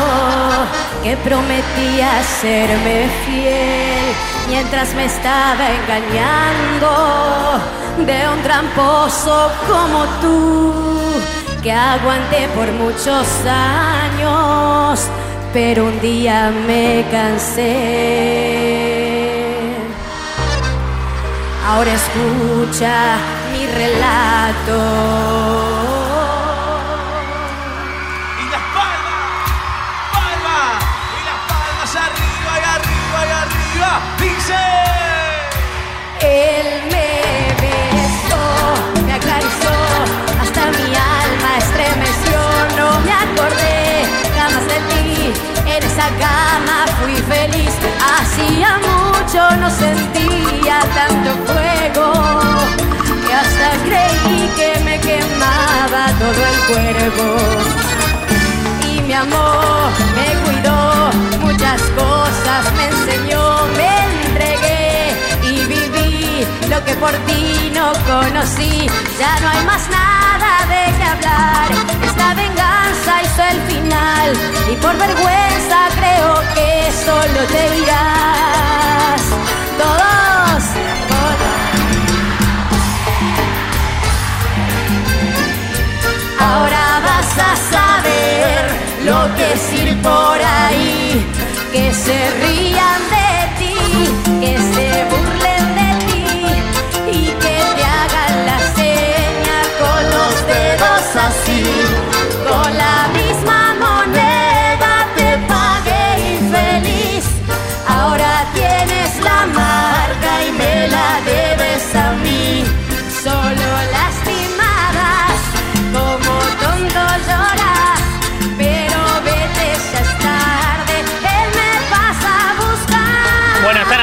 que 1.03 1.17
prometía 1.17 2.23
serme 2.23 3.09
fiel 3.25 4.15
mientras 4.47 4.93
me 4.93 5.05
estaba 5.05 5.65
engañando, 5.69 6.89
de 8.05 8.29
un 8.29 8.41
tramposo 8.43 9.51
como 9.67 10.05
tú, 10.21 10.73
que 11.61 11.71
aguanté 11.73 12.47
por 12.55 12.71
muchos 12.71 13.27
años, 13.45 14.99
pero 15.51 15.85
un 15.85 15.99
día 15.99 16.51
me 16.67 17.03
cansé. 17.11 18.15
Ahora 21.67 21.91
escucha 21.91 23.17
mi 23.51 23.65
relato. 23.67 24.54
Y 24.67 24.69
las 28.49 28.65
palmas, 28.73 29.45
palmas, 30.11 30.81
y 31.13 31.21
las 31.23 31.39
palmas 31.45 31.91
arriba 31.95 32.51
y 32.57 32.65
arriba 32.75 33.19
y 33.21 33.31
arriba. 33.43 33.91
Dice. 34.17 34.61
Él 36.21 36.67
me 36.89 37.11
besó, 37.61 38.45
me 39.05 39.13
acarició, 39.13 39.69
hasta 40.41 40.61
mi 40.79 40.89
alma 40.95 41.51
estremeció. 41.59 42.39
No 42.75 42.87
me 43.01 43.13
acordé 43.13 44.07
jamás 44.35 44.65
de 44.67 44.79
ti, 44.89 45.07
en 45.67 45.81
esa 45.83 46.07
cama 46.17 46.77
fui 46.99 47.15
feliz. 47.17 47.73
Hacía 48.17 48.71
mucho 48.79 49.41
no 49.57 49.69
sentía 49.69 50.79
tanto 50.95 51.29
fuego, 51.45 52.07
quemaba 55.15 56.07
todo 56.19 56.41
el 56.51 56.57
cuerpo. 56.71 57.25
y 58.89 59.01
me 59.01 59.15
amó, 59.15 59.89
me 60.17 60.27
cuidó, 60.43 61.09
muchas 61.41 61.81
cosas 62.01 62.63
me 62.77 62.85
enseñó, 62.93 63.43
me 63.77 63.91
entregué 64.25 65.13
y 65.43 65.53
viví 65.65 66.45
lo 66.69 66.83
que 66.85 66.93
por 66.95 67.11
ti 67.27 67.71
no 67.73 67.91
conocí. 68.11 68.87
Ya 69.19 69.39
no 69.41 69.49
hay 69.49 69.65
más 69.65 69.83
nada 69.89 70.51
de 70.73 70.83
qué 70.97 71.03
hablar, 71.03 71.67
esta 72.09 72.33
venganza 72.33 73.11
hizo 73.25 73.43
el 73.53 73.59
final 73.71 74.29
y 74.71 74.75
por 74.83 74.97
vergüenza 74.97 75.79
creo 75.99 76.33
que 76.55 76.69
solo 77.05 77.39
te 77.53 77.77
irás. 77.83 79.21
Todos. 79.81 81.04
Ahora 86.47 87.01
vas 87.07 87.31
a 87.49 87.55
saber 87.73 88.59
lo 89.09 89.19
que 89.35 89.53
es 89.53 89.73
ir 89.81 90.01
por 90.01 90.37
ahí, 90.61 91.25
que 91.73 91.93
se 91.93 92.17
rían 92.43 93.01
de 93.15 93.29
ti, 93.59 93.75
que 94.41 94.53
se 94.73 94.87
burlen 95.11 95.44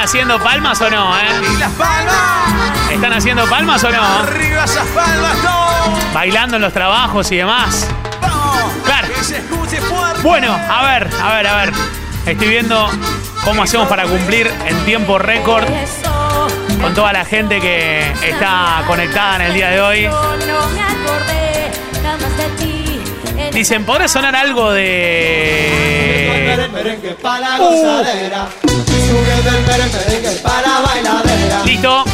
haciendo 0.03 0.39
palmas 0.43 0.81
o 0.81 0.91
no, 0.91 1.17
eh? 1.19 1.23
Y 1.55 1.57
las 1.59 1.71
palmas, 1.73 2.15
¿Están 2.91 3.13
haciendo 3.13 3.47
palmas 3.47 3.83
o 3.85 3.91
no? 3.91 4.03
arriba 4.03 4.65
esas 4.65 4.87
palmas, 4.89 5.37
no. 5.43 6.13
Bailando 6.13 6.57
en 6.57 6.63
los 6.63 6.73
trabajos 6.73 7.31
y 7.33 7.37
demás. 7.37 7.89
Vamos. 8.21 8.73
Claro. 8.85 9.09
Que 9.09 9.25
se 9.25 9.39
escuche 9.39 9.81
fuerte. 9.81 10.23
Bueno, 10.23 10.53
a 10.53 10.83
ver, 10.83 11.09
a 11.23 11.35
ver, 11.37 11.47
a 11.47 11.57
ver. 11.57 11.73
Estoy 12.27 12.49
viendo 12.49 12.91
cómo 13.45 13.63
hacemos 13.63 13.89
para 13.89 14.05
cumplir 14.05 14.53
en 14.67 14.85
tiempo 14.85 15.19
récord 15.19 15.65
con 16.81 16.95
toda 16.95 17.13
la 17.13 17.25
gente 17.25 17.61
que 17.61 18.13
está 18.23 18.83
conectada 18.87 19.37
en 19.37 19.43
el 19.43 19.55
día 19.55 19.71
de 19.71 19.81
hoy. 19.81 20.09
Dicen, 23.53 23.85
¿podrá 23.85 24.09
sonar 24.09 24.35
algo 24.35 24.73
de. 24.73 26.53
Bailadera. 30.85 31.63
Listo, 31.65 32.05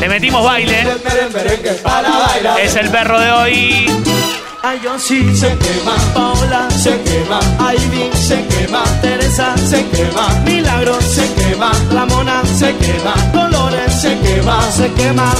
le 0.00 0.08
metimos 0.08 0.44
baile. 0.44 0.86
Es 2.62 2.76
el 2.76 2.88
perro 2.90 3.20
de 3.20 3.32
hoy. 3.32 3.86
Ay, 4.62 4.80
yo 4.82 4.98
sí 4.98 5.36
Se 5.36 5.46
quema, 5.58 5.96
Paola, 6.12 6.68
se 6.70 7.00
quema, 7.02 7.38
Ivy, 7.72 8.10
se 8.16 8.44
quema, 8.46 8.82
Teresa, 9.00 9.56
se 9.58 9.86
quema, 9.90 10.28
Milagros, 10.44 11.04
se 11.04 11.22
quema, 11.34 11.45
La 11.58 12.04
Mona, 12.04 12.44
se 12.44 12.76
quema, 12.76 13.14
Dolores, 13.32 14.00
se 14.02 14.18
quema, 14.20 14.60
se 14.70 14.92
quema. 14.92 15.32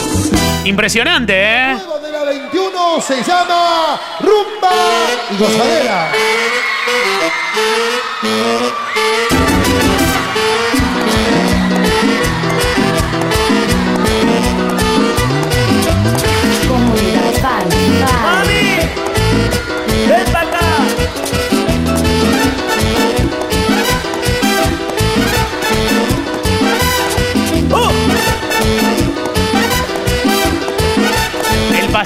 Impresionante, 0.65 1.35
¿eh? 1.35 1.75
Luego 1.75 1.99
de 1.99 2.11
la 2.11 2.25
21 2.25 3.01
se 3.03 3.23
llama 3.23 4.01
Rumba 4.21 4.73
y 5.31 5.37
Gozadera. 5.37 6.13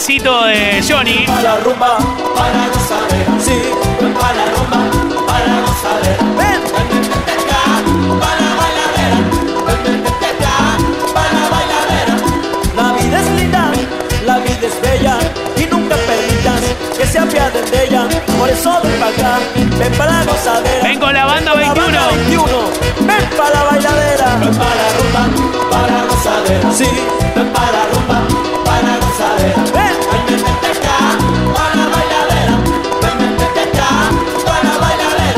El 0.01 0.07
pasito 0.07 0.45
de 0.45 0.83
Johnny. 0.89 1.27
Para 1.27 1.43
la 1.43 1.57
rumba, 1.57 1.99
para 2.35 2.69
gozadera. 2.73 3.33
Sí, 3.39 3.53
para 4.19 4.35
la 4.35 4.47
rumba, 4.47 4.81
para 5.27 5.61
gozadera. 5.61 6.25
Ven, 6.39 6.61
para 8.19 8.41
la 8.41 8.51
bailadera. 8.57 9.19
Para 11.13 11.31
la 11.37 11.45
bailadera. 11.53 12.15
La 12.77 12.87
vida 12.95 13.21
es 13.21 13.29
linda, 13.43 13.73
la 14.25 14.39
vida 14.39 14.67
es 14.67 14.81
bella 14.81 15.19
y 15.59 15.67
nunca 15.67 15.97
permitas 15.97 16.63
que 16.97 17.07
se 17.07 17.19
apiaden 17.19 17.71
de 17.71 17.85
ella. 17.85 18.09
Por 18.39 18.49
eso 18.49 18.81
ven 18.83 18.99
para 18.99 19.11
acá, 19.11 19.39
ven 19.79 19.93
para 19.99 20.13
la 20.13 20.25
gozadera. 20.25 20.83
Ven 20.83 20.99
con 20.99 21.13
la 21.13 21.27
banda 21.27 21.55
Ven 21.55 21.75
con 21.75 21.93
la 21.93 22.07
21. 22.07 22.47
21. 22.47 22.71
Ven 23.01 23.29
para 23.37 23.51
la 23.51 23.63
bailadera. 23.65 24.37
Ven 24.41 24.57
para 24.57 24.75
la 24.75 24.89
rumba, 24.97 25.23
para 25.71 25.87
la 25.93 26.05
gozadera. 26.07 26.73
Sí, 26.73 26.89
ven 27.37 27.53
para 27.53 27.71
la 27.71 27.85
rumba, 27.93 28.23
para 28.65 28.83
la 28.83 28.97
gozadera. 28.97 29.65
Ven, 29.75 29.90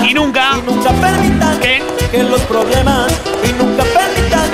Y 0.04 0.14
nunca. 0.14 0.56
Y 0.56 0.62
nunca 0.62 0.90
permitan 0.92 1.58
¿Qué? 1.60 1.82
que 2.10 2.22
los 2.24 2.40
problemas 2.42 3.10
y 3.42 3.52
nunca 3.54 3.84
permitan 3.84 4.50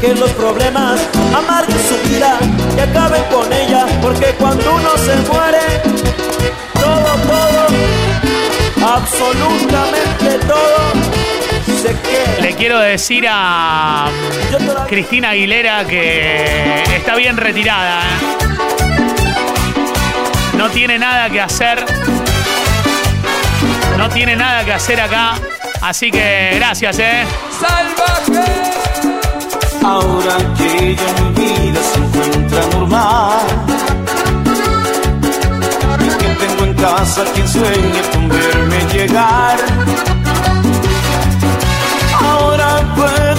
que 0.00 0.14
los 0.14 0.30
problemas 0.30 1.00
amarguen 1.36 1.78
su 1.78 2.08
vida 2.08 2.38
y 2.76 2.80
acaben 2.80 3.22
con 3.24 3.52
ella 3.52 3.86
porque 4.00 4.34
cuando 4.38 4.74
uno 4.74 4.96
se 4.96 5.14
muere 5.30 5.82
todo 6.74 7.12
todo 7.28 7.66
absolutamente 8.94 10.38
todo 10.46 10.92
Le 12.40 12.54
quiero 12.54 12.78
decir 12.80 13.26
a 13.28 14.08
Cristina 14.88 15.30
Aguilera 15.30 15.84
que 15.86 16.82
está 16.96 17.14
bien 17.16 17.36
retirada. 17.36 18.00
¿eh? 18.00 18.71
No 20.62 20.70
tiene 20.70 20.96
nada 20.96 21.28
que 21.28 21.40
hacer. 21.40 21.84
No 23.98 24.08
tiene 24.10 24.36
nada 24.36 24.64
que 24.64 24.72
hacer 24.72 25.00
acá. 25.00 25.34
Así 25.80 26.08
que 26.08 26.52
gracias, 26.54 27.00
¿eh? 27.00 27.24
ahora 29.84 30.36
que 30.56 30.94
ya 30.94 31.22
mi 31.22 31.30
vida 31.42 31.80
se 31.82 31.98
encuentra 31.98 32.66
normal 32.78 33.40
y 35.98 36.08
que 36.18 36.46
tengo 36.46 36.64
en 36.66 36.74
casa 36.74 37.24
quien 37.34 37.48
sueña 37.48 38.02
con 38.12 38.28
verme 38.28 38.78
llegar 38.92 39.58
ahora 42.20 42.94
puedo 42.94 43.31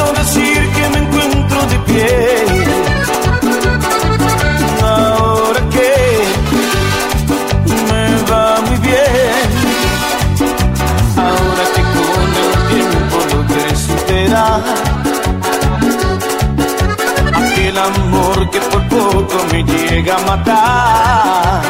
llega 20.03 20.17
a 20.17 20.21
matar. 20.21 21.61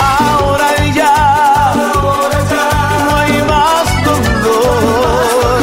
Ahora 0.00 0.68
ya, 0.94 1.72
no 1.76 3.16
hay 3.16 3.42
más 3.42 4.04
dolor. 4.04 5.60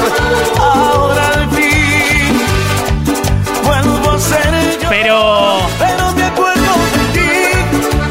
Ahora 0.60 1.28
al 1.34 1.50
fin 1.50 2.42
vuelvo 3.63 4.12
a 4.12 4.20
ser 4.20 4.80
yo. 4.82 4.89
Pero 4.89 5.60
Pero 5.80 6.13
me 6.13 6.24
acuerdo 6.24 6.74
de 6.96 7.04
ti 7.16 7.34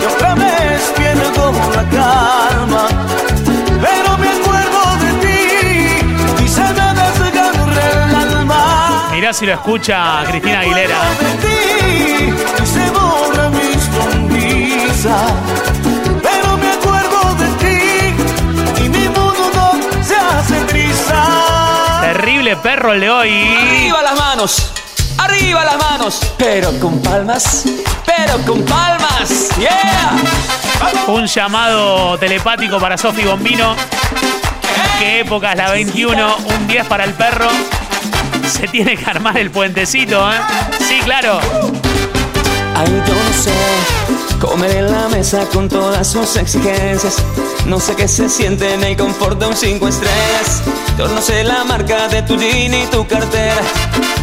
y 0.01 0.05
otra 0.05 0.35
vez 0.35 0.93
pierdo 0.97 1.53
la 1.77 1.85
calma. 1.97 2.89
Pero 3.87 4.19
me 4.19 4.29
acuerdo 4.39 4.81
de 5.05 5.13
ti 5.25 6.45
y 6.45 6.49
se 6.49 6.61
me 6.61 6.89
desgarra 7.01 8.05
el 8.05 8.15
alma. 8.15 9.09
mirá 9.13 9.33
si 9.33 9.47
lo 9.47 9.53
escucha 9.53 10.25
Cristina 10.27 10.61
Aguilera. 10.61 11.42
Sonrisa. 15.03 15.27
Pero 16.23 16.57
me 16.57 16.71
acuerdo 16.71 17.35
de 17.35 17.49
ti 17.59 18.85
y 18.85 18.89
mi 18.89 19.09
mundo 19.09 19.73
se 20.03 20.17
hace 20.17 20.65
brisa. 20.65 22.01
Terrible 22.01 22.57
perro 22.57 22.93
el 22.93 23.01
de 23.01 23.11
hoy. 23.11 23.57
Arriba 23.57 24.03
las 24.03 24.19
manos, 24.19 24.73
arriba 25.19 25.65
las 25.65 25.79
manos, 25.79 26.21
pero 26.39 26.79
con 26.79 27.01
palmas, 27.03 27.65
pero 28.07 28.39
con 28.47 28.63
palmas, 28.65 29.49
yeah. 29.59 30.17
Un 31.07 31.27
llamado 31.27 32.19
telepático 32.19 32.79
para 32.79 32.97
Sofi 32.97 33.23
Bombino. 33.23 33.75
¿Qué 34.99 35.21
época 35.21 35.53
es 35.53 35.59
la 35.59 35.71
21? 35.71 36.37
Un 36.37 36.67
10 36.69 36.87
para 36.87 37.05
el 37.05 37.13
perro. 37.15 37.49
Se 38.49 38.69
tiene 38.69 38.97
que 38.97 39.11
armar 39.11 39.37
el 39.39 39.51
puentecito, 39.51 40.33
¿eh? 40.33 40.37
Sí, 40.87 41.01
claro. 41.01 41.41
Ay, 42.75 43.03
yo 43.07 43.15
no 43.15 43.43
sé 43.43 44.22
comer 44.43 44.77
en 44.77 44.91
la 44.91 45.09
mesa 45.09 45.47
con 45.53 45.69
todas 45.69 46.09
sus 46.09 46.35
exigencias. 46.37 47.15
No 47.67 47.79
sé 47.79 47.95
qué 47.95 48.09
se 48.09 48.29
siente 48.29 48.75
en 48.75 48.83
el 48.83 48.97
confort 48.97 49.39
de 49.39 49.47
un 49.47 49.57
cinco 49.57 49.87
estrellas. 49.87 50.63
Yo 50.99 51.07
no 51.07 51.23
sé 51.23 51.45
la 51.45 51.63
marca 51.63 52.09
de 52.09 52.23
tu 52.23 52.37
jean 52.37 52.73
ni 52.73 52.85
tu 52.87 53.07
cartera, 53.07 53.63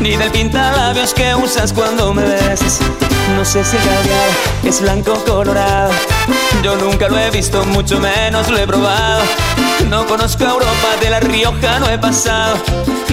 ni 0.02 0.18
del 0.18 0.30
pintalabios 0.30 1.14
que 1.14 1.34
usas 1.36 1.72
cuando 1.72 2.14
me 2.14 2.24
besas. 2.24 2.80
No 3.38 3.46
sé 3.46 3.64
si 3.64 3.78
el 3.78 3.84
caviar 3.84 4.30
es 4.66 4.82
blanco 4.82 5.14
o 5.14 5.24
colorado. 5.24 5.94
Yo 6.64 6.76
nunca 6.76 7.08
lo 7.08 7.18
he 7.18 7.32
visto, 7.32 7.64
mucho 7.66 7.98
menos 8.02 8.50
lo 8.50 8.58
he 8.58 8.68
probado. 8.68 9.22
No 9.90 10.06
conozco 10.06 10.44
a 10.44 10.50
Europa, 10.50 10.90
de 11.00 11.10
La 11.12 11.22
Rioja 11.22 11.80
no 11.80 11.90
he 11.90 11.98
pasado. 11.98 12.58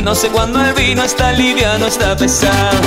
No 0.03 0.17
sé 0.17 0.29
cuándo 0.29 0.61
el 0.61 0.73
vino 0.75 1.05
está 1.05 1.33
liviano, 1.33 1.87
está 1.87 2.17
pesado. 2.17 2.79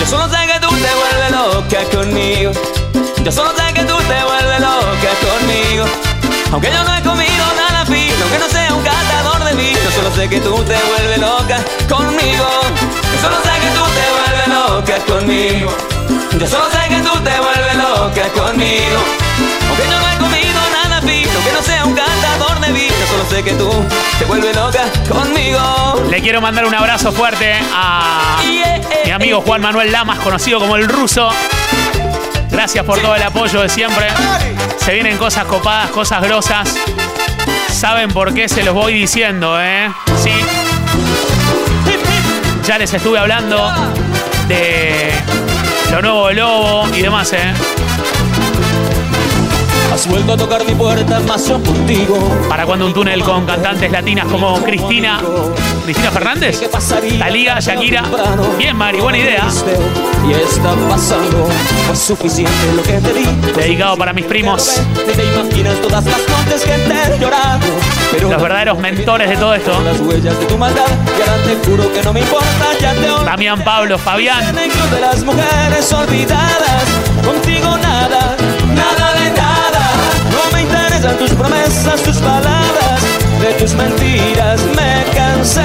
Yo 0.00 0.06
solo 0.06 0.28
sé 0.28 0.38
que 0.52 0.58
tú 0.60 0.68
te 0.74 0.88
vuelves 0.98 1.30
loca 1.30 1.96
conmigo. 1.96 2.89
Yo 3.24 3.30
solo 3.30 3.52
sé 3.54 3.72
que 3.74 3.82
tú 3.84 3.96
te 3.96 4.24
vuelves 4.24 4.60
loca 4.60 5.10
conmigo. 5.20 5.84
Aunque 6.52 6.72
yo 6.72 6.82
no 6.82 6.96
he 6.96 7.02
comido 7.02 7.44
nada 7.54 7.84
fino, 7.84 8.26
que 8.32 8.38
no 8.38 8.48
sea 8.48 8.74
un 8.74 8.82
catador 8.82 9.44
de 9.44 9.54
vino. 9.54 9.78
Yo 9.84 9.90
solo 9.90 10.14
sé 10.14 10.28
que 10.28 10.40
tú 10.40 10.56
te 10.64 10.76
vuelves 10.88 11.18
loca 11.18 11.58
conmigo. 11.88 12.46
Yo 13.12 13.20
solo 13.20 13.36
sé 13.42 13.50
que 13.60 13.70
tú 13.76 13.84
te 13.96 14.04
vuelves 14.16 14.48
loca 14.48 14.98
conmigo. 15.06 15.70
Yo 16.38 16.46
solo 16.48 16.70
sé 16.70 16.88
que 16.88 17.00
tú 17.02 17.12
te 17.20 17.38
vuelves 17.38 17.76
loca 17.76 18.28
conmigo. 18.34 19.00
Aunque 19.68 19.84
yo 19.84 20.00
no 20.00 20.10
he 20.10 20.18
comido 20.18 20.60
nada 20.72 21.00
fino, 21.02 21.44
que 21.44 21.52
no 21.52 21.62
sea 21.62 21.84
un 21.84 21.94
catador 21.94 22.60
de 22.60 22.72
vino. 22.72 22.94
Yo 23.00 23.06
solo 23.06 23.24
sé 23.28 23.42
que 23.42 23.52
tú 23.52 23.70
te 24.18 24.24
vuelves 24.24 24.56
loca 24.56 24.84
conmigo. 25.08 25.60
Le 26.10 26.20
quiero 26.22 26.40
mandar 26.40 26.64
un 26.64 26.74
abrazo 26.74 27.12
fuerte 27.12 27.54
a 27.72 28.38
mi 29.04 29.10
amigo 29.10 29.42
Juan 29.42 29.60
Manuel 29.60 29.92
Lamas, 29.92 30.18
conocido 30.20 30.58
como 30.58 30.76
el 30.76 30.88
ruso. 30.88 31.30
Gracias 32.60 32.84
por 32.84 33.00
todo 33.00 33.16
el 33.16 33.22
apoyo 33.22 33.62
de 33.62 33.70
siempre. 33.70 34.08
Se 34.76 34.92
vienen 34.92 35.16
cosas 35.16 35.46
copadas, 35.46 35.88
cosas 35.92 36.20
grosas. 36.20 36.68
Saben 37.70 38.10
por 38.10 38.34
qué 38.34 38.50
se 38.50 38.62
los 38.62 38.74
voy 38.74 38.92
diciendo, 38.92 39.58
¿eh? 39.58 39.90
Sí. 40.22 40.30
Ya 42.66 42.76
les 42.76 42.92
estuve 42.92 43.18
hablando 43.18 43.72
de 44.46 45.10
lo 45.90 46.02
nuevo 46.02 46.28
de 46.28 46.34
Lobo 46.34 46.88
y 46.94 47.00
demás, 47.00 47.32
¿eh? 47.32 47.54
Has 49.92 50.06
vuelto 50.06 50.32
a 50.32 50.36
tocar 50.36 50.64
mi 50.64 50.74
puerta, 50.74 51.20
más 51.20 51.46
yo 51.48 51.60
contigo. 51.62 52.16
Para 52.48 52.64
cuando 52.64 52.86
un 52.86 52.94
túnel 52.94 53.22
con 53.22 53.44
cantantes 53.44 53.90
latinas 53.90 54.26
como 54.26 54.54
Cristina. 54.62 55.20
¿Cristina 55.84 56.10
Fernández? 56.10 56.60
Talía, 57.18 57.58
Shakira. 57.58 58.04
Bien, 58.56 58.76
Mari, 58.76 59.00
buena 59.00 59.18
idea. 59.18 59.48
Y 60.28 60.32
está 60.32 60.74
pasando, 60.88 61.48
fue 61.86 61.96
suficiente 61.96 62.52
lo 62.76 62.82
que 62.82 62.92
te 62.92 63.12
di. 63.12 63.26
Dedicado 63.56 63.96
para 63.96 64.12
mis 64.12 64.24
primos. 64.26 64.80
Ni 65.06 65.12
te 65.12 65.24
imaginas 65.24 65.74
todas 65.82 66.04
las 66.04 66.18
noches 66.28 66.62
que 66.62 66.70
te 66.72 67.14
he 67.14 67.18
llorado. 67.18 67.66
Pero 68.12 68.30
Los 68.30 68.42
verdaderos 68.42 68.78
mentores 68.78 69.28
de 69.28 69.36
todo 69.36 69.54
esto. 69.54 69.72
las 69.82 70.00
huellas 70.00 70.38
de 70.38 70.46
tu 70.46 70.56
maldad, 70.56 70.86
y 71.18 71.28
ahora 71.28 71.42
te 71.44 71.68
juro 71.70 71.92
que 71.92 72.02
no 72.02 72.12
me 72.12 72.20
importa, 72.20 72.78
ya 72.80 72.92
te 72.94 73.10
olvidé. 73.10 73.24
Damián 73.24 73.64
Pablo, 73.64 73.98
Fabián. 73.98 74.54
De 74.54 75.00
las 75.00 75.22
mujeres 75.24 75.92
olvidadas, 75.92 76.84
contigo 77.24 77.76
nada. 77.78 78.36
Me 81.00 81.06
interesan 81.06 81.26
tus 81.26 81.34
promesas, 81.34 82.02
tus 82.02 82.16
palabras, 82.18 83.00
de 83.40 83.52
tus 83.54 83.72
mentiras 83.72 84.60
me 84.76 85.04
cansé. 85.14 85.64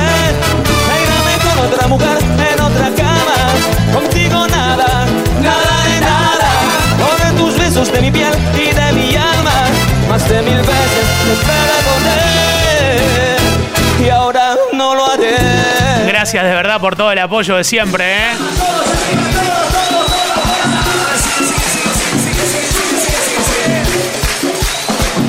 Déjame 0.87 1.35
con 1.43 1.59
otra 1.65 1.87
mujer 1.87 2.17
en 2.53 2.61
otra 2.61 2.89
cama, 2.95 3.51
contigo 3.93 4.47
nada, 4.47 5.05
nada 5.41 5.83
de 5.89 5.99
nada. 5.99 6.49
Con 6.97 7.35
tus 7.35 7.57
besos 7.57 7.91
de 7.91 7.99
mi 8.01 8.11
piel 8.11 8.33
y 8.53 8.73
de 8.73 8.93
mi 8.93 9.13
alma, 9.17 9.67
más 10.07 10.25
de 10.29 10.41
mil 10.41 10.57
veces 10.57 11.05
te 11.25 11.35
perdoné. 13.99 14.07
Y 14.07 14.09
ahora 14.09 14.55
no 14.71 14.95
lo 14.95 15.11
haré. 15.11 15.35
Gracias 16.07 16.45
de 16.45 16.53
verdad 16.53 16.79
por 16.79 16.95
todo 16.95 17.11
el 17.11 17.19
apoyo 17.19 17.57
de 17.57 17.65
siempre, 17.65 18.05
¿eh? 18.05 18.37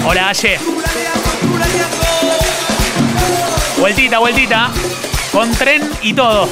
Hola, 0.09 0.29
Aye. 0.29 0.57
Vueltita, 3.77 4.19
vueltita. 4.21 4.71
Con 5.33 5.51
tren 5.51 5.83
y 6.01 6.15
todo. 6.15 6.49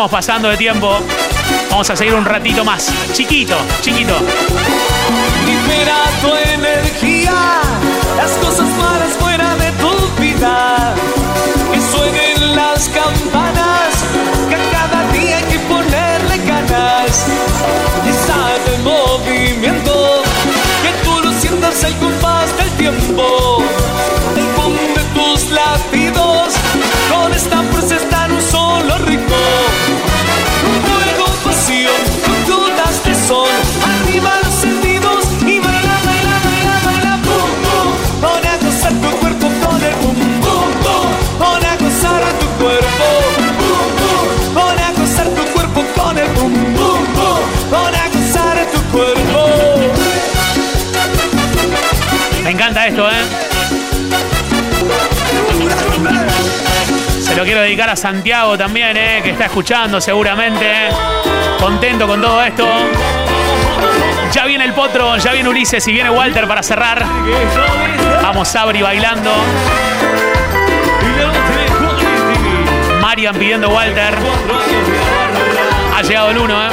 Estamos 0.00 0.18
pasando 0.18 0.48
de 0.48 0.56
tiempo. 0.56 0.98
Vamos 1.68 1.90
a 1.90 1.94
seguir 1.94 2.14
un 2.14 2.24
ratito 2.24 2.64
más. 2.64 2.90
Chiquito, 3.12 3.54
chiquito. 3.82 4.16
Libera 5.44 5.96
tu 6.22 6.34
energía, 6.54 7.60
las 8.16 8.30
cosas 8.38 8.66
malas 8.78 9.12
fuera 9.18 9.54
de 9.56 9.70
tu 9.72 10.22
vida. 10.22 10.69
¿Eh? 52.98 53.24
Se 57.20 57.36
lo 57.36 57.44
quiero 57.44 57.60
dedicar 57.60 57.88
a 57.90 57.96
Santiago 57.96 58.58
también, 58.58 58.96
¿eh? 58.96 59.20
Que 59.22 59.30
está 59.30 59.46
escuchando 59.46 60.00
seguramente. 60.00 60.64
¿eh? 60.64 60.90
Contento 61.58 62.06
con 62.06 62.20
todo 62.20 62.42
esto. 62.42 62.66
Ya 64.32 64.44
viene 64.46 64.64
el 64.64 64.72
potro, 64.72 65.16
ya 65.16 65.32
viene 65.32 65.48
Ulises 65.48 65.86
y 65.86 65.92
viene 65.92 66.10
Walter 66.10 66.46
para 66.48 66.62
cerrar. 66.62 67.04
Vamos 68.22 68.48
Sabri 68.48 68.82
bailando. 68.82 69.30
Marian 73.00 73.36
pidiendo 73.36 73.68
Walter. 73.68 74.14
Ha 75.96 76.02
llegado 76.02 76.30
el 76.30 76.38
uno, 76.38 76.66
¿eh? 76.66 76.70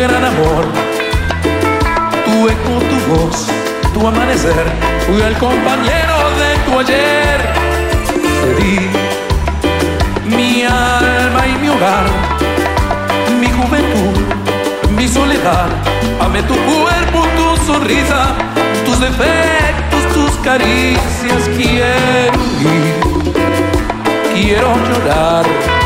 Gran 0.00 0.24
amor, 0.24 0.64
tu 2.24 2.48
eco, 2.48 2.74
tu 2.90 3.12
voz, 3.12 3.46
tu 3.92 4.06
amanecer. 4.06 4.64
Fui 5.06 5.20
el 5.20 5.36
compañero 5.38 6.16
de 6.40 6.50
tu 6.64 6.78
ayer. 6.80 7.40
Te 8.42 8.62
di 8.62 8.90
mi 10.36 10.64
alma 10.64 11.46
y 11.46 11.58
mi 11.60 11.68
hogar, 11.68 12.04
mi 13.40 13.46
juventud, 13.46 14.16
mi 14.96 15.06
soledad. 15.06 15.68
Amé 16.20 16.42
tu 16.42 16.54
cuerpo, 16.54 17.26
tu 17.36 17.72
sonrisa, 17.72 18.34
tus 18.84 18.98
defectos, 19.00 20.02
tus 20.12 20.32
caricias. 20.42 21.42
Quiero 21.56 22.42
ir, 22.60 22.94
quiero 24.34 24.74
llorar 24.88 25.83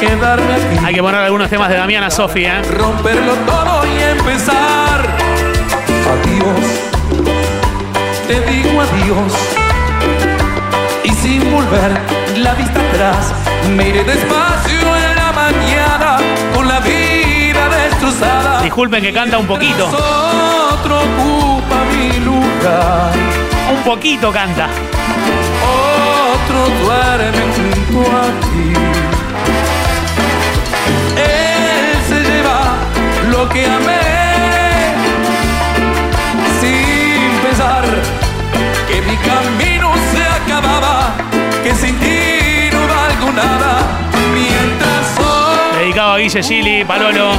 quedarme 0.00 0.54
aquí. 0.54 0.84
Hay 0.84 0.94
que 0.94 1.02
poner 1.02 1.20
algunos 1.20 1.50
temas 1.50 1.68
de 1.68 1.76
Damiana 1.76 2.10
Sofi, 2.10 2.44
¿eh? 2.44 2.62
Romperlo 2.62 3.34
todo 3.46 3.86
y 3.86 4.02
empezar. 4.02 5.06
Adiós, 6.12 6.60
te 8.26 8.40
digo 8.50 8.80
adiós. 8.80 9.32
Y 11.04 11.10
sin 11.10 11.52
volver 11.52 12.00
la 12.38 12.54
vista 12.54 12.80
atrás, 12.80 13.34
me 13.76 13.88
iré 13.88 14.02
despacio 14.04 14.96
en 14.96 15.16
la 15.16 15.32
mañana 15.32 16.16
con 16.54 16.66
la 16.66 16.80
vida 16.80 17.68
destrozada. 17.68 18.62
Disculpen 18.62 19.02
que 19.02 19.12
canta 19.12 19.38
un 19.38 19.46
poquito. 19.46 19.86
Otro 19.86 20.98
ocupa 20.98 21.84
mi 21.92 22.18
lugar. 22.24 23.12
Un 23.70 23.82
poquito 23.84 24.32
canta. 24.32 24.68
Otro 26.32 26.68
duerme 26.82 27.42
junto 27.54 28.10
a 28.16 28.24
ti. 28.40 28.79
Guille 46.20 46.42
Gili, 46.42 46.84
Palolo. 46.84 47.30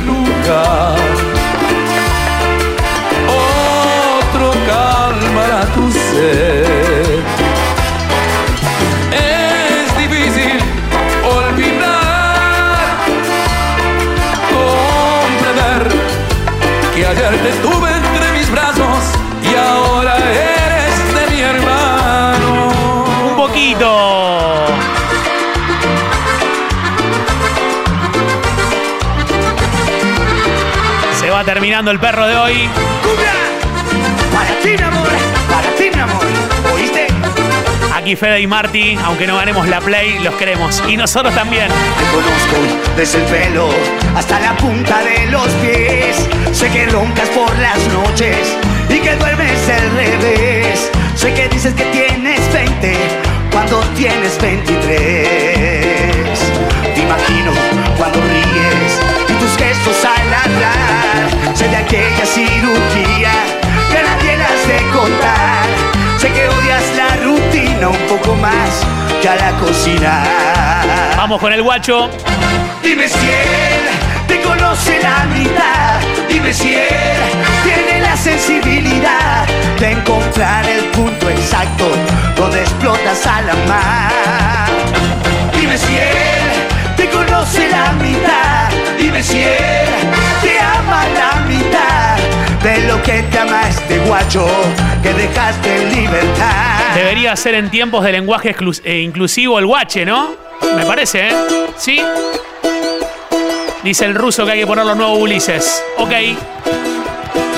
otro 3.28 4.52
calmará 4.66 5.66
tu 5.76 5.92
sed. 5.92 7.20
Es 9.12 9.98
difícil 10.00 10.58
olvidar, 11.24 12.98
comprender 14.50 15.82
que 16.96 17.06
ayer 17.06 17.38
te 17.38 17.52
tuve 17.62 17.91
el 31.90 32.00
perro 32.00 32.28
de 32.28 32.36
hoy. 32.36 32.70
¡Cumbia! 33.02 33.32
Para 34.32 34.50
ti, 34.62 34.70
mi 34.78 34.84
amor, 34.84 35.10
para 35.50 35.76
ti, 35.76 35.90
mi 35.94 36.00
amor. 36.00 36.26
¿Oíste? 36.74 37.08
Aquí 37.96 38.16
Fede 38.16 38.42
y 38.42 38.48
Marty, 38.48 38.98
aunque 39.04 39.26
no 39.26 39.38
ganemos 39.38 39.68
la 39.68 39.82
play, 39.82 40.20
los 40.20 40.36
queremos. 40.36 40.84
Y 40.88 40.96
nosotros 40.96 41.34
también. 41.34 41.68
Te 41.70 42.06
conozco 42.12 42.58
desde 42.96 43.18
el 43.20 43.26
pelo 43.26 43.70
hasta 44.16 44.40
la 44.40 44.56
punta 44.58 45.02
de 45.04 45.26
los 45.32 45.48
pies. 45.54 46.28
Sé 46.52 46.70
que 46.70 46.86
roncas 46.88 47.30
por 47.30 47.58
las 47.58 47.80
noches 47.88 48.56
y 48.90 49.00
que 49.00 49.16
duermes 49.16 49.70
al 49.70 49.92
revés. 49.96 50.92
Sé 51.16 51.34
que 51.34 51.50
dices 51.50 51.74
que 51.74 51.86
tienes 51.86 52.54
20 52.54 52.96
cuando 53.52 53.80
tienes 53.96 54.40
23. 54.40 55.38
Te 56.94 57.02
cirugía 62.34 63.34
que 63.90 63.98
a 63.98 64.04
nadie 64.04 64.38
le 64.38 64.44
has 64.44 64.68
de 64.68 64.80
contar. 64.98 65.66
Sé 66.18 66.32
que 66.32 66.48
odias 66.48 66.84
la 66.96 67.16
rutina 67.26 67.90
un 67.90 68.04
poco 68.08 68.36
más 68.36 68.86
que 69.22 69.28
a 69.28 69.36
la 69.36 69.52
cocina. 69.60 70.24
Vamos 71.18 71.40
con 71.42 71.52
el 71.52 71.62
guacho. 71.62 72.10
Dime 72.82 73.08
si 73.08 73.28
él 73.28 73.84
te 74.28 74.40
conoce 74.42 75.00
la 75.02 75.26
mitad. 75.26 76.00
Dime 76.30 76.54
si 76.54 76.74
él 76.74 77.22
tiene 77.64 78.02
la 78.02 78.16
sensibilidad 78.16 79.46
de 79.80 79.92
encontrar 79.92 80.66
el 80.70 80.86
punto 80.86 81.30
exacto 81.30 81.90
donde 82.38 82.62
explotas 82.62 83.28
a 83.28 83.42
la 83.42 83.56
mar. 83.68 84.70
Dime 85.60 85.78
si 85.78 85.98
él 85.98 86.96
te 86.96 87.10
conoce 87.10 87.68
la 87.68 87.92
mitad. 87.94 88.70
Dime 88.98 89.22
si 89.22 89.40
él 89.42 89.90
te 90.42 90.60
ama 90.60 91.04
la 91.20 91.42
mitad 91.48 92.11
de 92.64 92.88
lo 92.88 93.02
que 93.02 93.24
te 93.24 93.40
ama 93.40 93.68
este 93.68 93.98
guacho 94.00 94.46
que 95.02 95.14
dejaste 95.14 95.82
en 95.82 95.96
libertad. 95.96 96.96
Debería 96.96 97.36
ser 97.36 97.56
en 97.56 97.70
tiempos 97.72 98.04
de 98.04 98.12
lenguaje 98.12 98.56
eh, 98.84 99.00
inclusivo 99.00 99.58
el 99.60 99.66
guache, 99.66 100.06
¿no? 100.06 100.36
Me 100.76 100.86
parece, 100.86 101.30
¿eh? 101.30 101.34
¿Sí? 101.78 102.02
Dice 103.84 104.06
el 104.06 104.14
ruso 104.14 104.46
que 104.46 104.52
hay 104.52 104.60
que 104.60 104.68
poner 104.68 104.86
los 104.86 104.96
nuevos 104.96 105.20
Ulises. 105.20 105.84
Ok. 105.98 106.12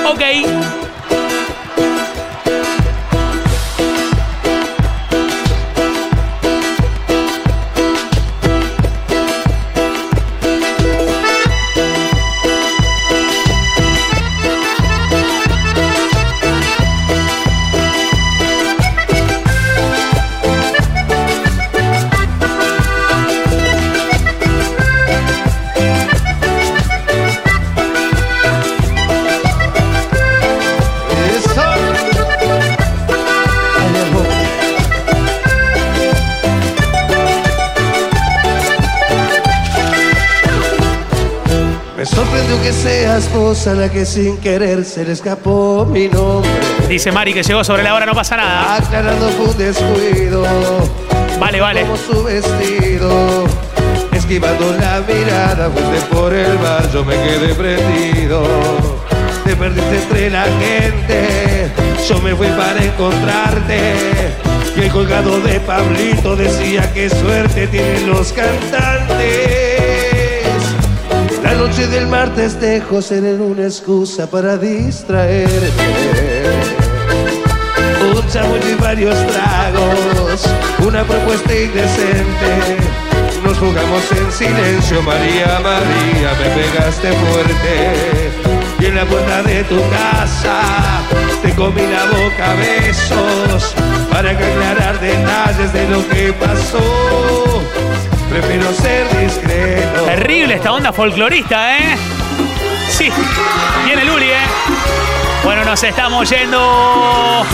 Ok. 0.08 0.83
Seas 43.14 43.34
vos 43.34 43.68
a 43.68 43.76
la 43.76 43.90
que 43.90 44.06
sin 44.06 44.38
querer 44.38 44.84
se 44.84 45.06
le 45.06 45.12
escapó 45.12 45.86
mi 45.86 46.08
nombre. 46.08 46.50
Dice 46.90 47.12
Mari 47.12 47.34
que 47.34 47.44
llegó 47.44 47.64
sobre 47.64 47.84
la 47.84 47.94
hora, 47.94 48.08
no 48.08 48.14
pasa 48.14 48.36
nada. 48.36 48.78
Aclarando 48.78 49.30
fue 49.30 49.46
un 49.50 49.58
descuido. 49.58 50.44
Vale, 51.40 51.62
vale. 51.62 51.82
Como 51.82 51.98
su 51.98 52.24
vestido. 52.24 53.46
Esquivando 54.14 54.76
la 54.80 55.02
mirada, 55.02 55.70
fuiste 55.70 56.16
por 56.16 56.34
el 56.34 56.58
bar, 56.58 56.92
yo 56.92 57.06
me 57.06 57.16
quedé 57.16 57.54
prendido. 57.54 58.48
Te 59.46 59.56
perdiste 59.56 59.96
entre 59.96 60.30
la 60.32 60.46
gente, 60.46 61.72
yo 62.08 62.20
me 62.20 62.36
fui 62.36 62.48
para 62.48 62.84
encontrarte. 62.84 63.94
Y 64.76 64.82
el 64.82 64.92
colgado 64.92 65.40
de 65.42 65.60
Pablito 65.60 66.36
decía 66.36 66.92
que 66.94 67.10
suerte 67.10 67.68
tienen 67.68 68.10
los 68.10 68.34
cantantes. 68.34 70.03
La 71.44 71.54
noche 71.56 71.88
del 71.88 72.08
martes 72.08 72.60
dejo 72.60 73.02
ser 73.02 73.24
una 73.42 73.64
excusa 73.64 74.28
para 74.30 74.58
distraerte. 74.58 75.52
Un 78.02 78.28
chamuyo 78.30 78.70
y 78.70 78.82
varios 78.82 79.16
tragos, 79.28 80.46
una 80.86 81.04
propuesta 81.04 81.54
indecente. 81.54 82.78
Nos 83.44 83.58
jugamos 83.58 84.04
en 84.12 84.32
silencio, 84.32 85.02
María, 85.02 85.60
María, 85.62 86.32
me 86.40 86.62
pegaste 86.62 87.12
fuerte. 87.12 88.32
Y 88.80 88.86
en 88.86 88.96
la 88.96 89.06
puerta 89.06 89.44
de 89.44 89.64
tu 89.66 89.78
casa 89.90 90.62
te 91.42 91.54
comí 91.56 91.82
la 91.82 92.06
boca 92.06 92.54
besos 92.56 93.76
para 94.10 94.32
aclarar 94.32 95.00
detalles 95.00 95.74
de 95.74 95.90
lo 95.90 96.08
que 96.08 96.34
pasó. 96.34 97.83
Prefiero 98.34 98.74
ser 98.74 99.08
discreto. 99.20 100.06
Terrible 100.06 100.56
esta 100.56 100.74
onda 100.74 100.92
folclorista, 100.92 101.78
¿eh? 101.78 101.96
Sí. 102.90 103.08
Viene 103.86 104.06
Luli, 104.06 104.26
¿eh? 104.26 104.48
Bueno, 105.44 105.64
nos 105.64 105.84
estamos 105.84 106.28
yendo. 106.32 107.46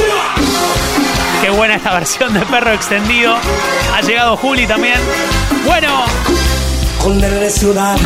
Qué 1.42 1.50
buena 1.50 1.76
esta 1.76 1.94
versión 1.94 2.34
de 2.34 2.40
perro 2.46 2.72
extendido. 2.72 3.36
Ha 3.94 4.00
llegado 4.04 4.38
Juli 4.38 4.66
también. 4.68 5.02
Bueno, 5.66 6.06
Con 7.04 7.20
ciudad, 7.50 7.98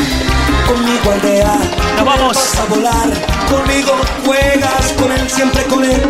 conmigo 0.67 1.11
aldea. 1.11 1.57
Nos 1.97 2.05
vamos. 2.05 2.35
Vas 2.35 2.59
a 2.59 2.65
volar, 2.65 3.09
conmigo 3.49 3.93
juegas, 4.25 4.93
con 4.99 5.11
él 5.11 5.29
siempre 5.29 5.63
con 5.65 5.83
él. 5.85 6.01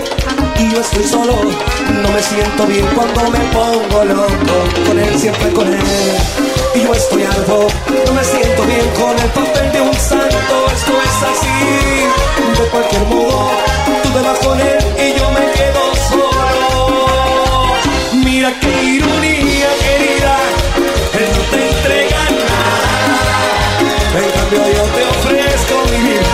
Y 0.60 0.72
yo 0.72 0.80
estoy 0.80 1.04
solo, 1.04 1.36
no 2.02 2.10
me 2.10 2.22
siento 2.22 2.66
bien 2.68 2.86
cuando 2.96 3.30
me 3.32 3.40
pongo 3.52 4.06
loco. 4.06 4.56
Con 4.88 5.00
él 5.00 5.20
siempre 5.20 5.52
con 5.52 5.68
él. 5.68 5.80
Y 6.76 6.82
yo 6.82 6.94
estoy 6.94 7.24
algo, 7.24 7.68
no 8.06 8.14
me 8.14 8.24
siento 8.24 8.64
bien 8.64 8.90
con 9.00 9.20
el 9.20 9.30
papel 9.30 9.72
de 9.72 9.82
un 9.82 9.94
santo. 9.94 10.66
Esto 10.76 10.94
es 11.08 11.24
así, 11.32 12.62
de 12.62 12.70
cualquier 12.70 13.06
modo. 13.08 13.52
Tú 14.04 14.10
te 14.10 14.22
vas 14.22 14.40
con 14.40 14.60
él 14.60 14.78
y 14.98 15.20
yo 15.20 15.32
me 15.32 15.52
quedo 15.52 15.84
solo. 16.10 17.74
Mira 18.24 18.50
qué 18.60 18.84
ironía, 18.84 19.43
cambio 24.54 24.74
yo 24.74 24.84
te 24.84 25.04
ofrezco 25.04 25.84
mi 25.92 26.10
vida 26.10 26.34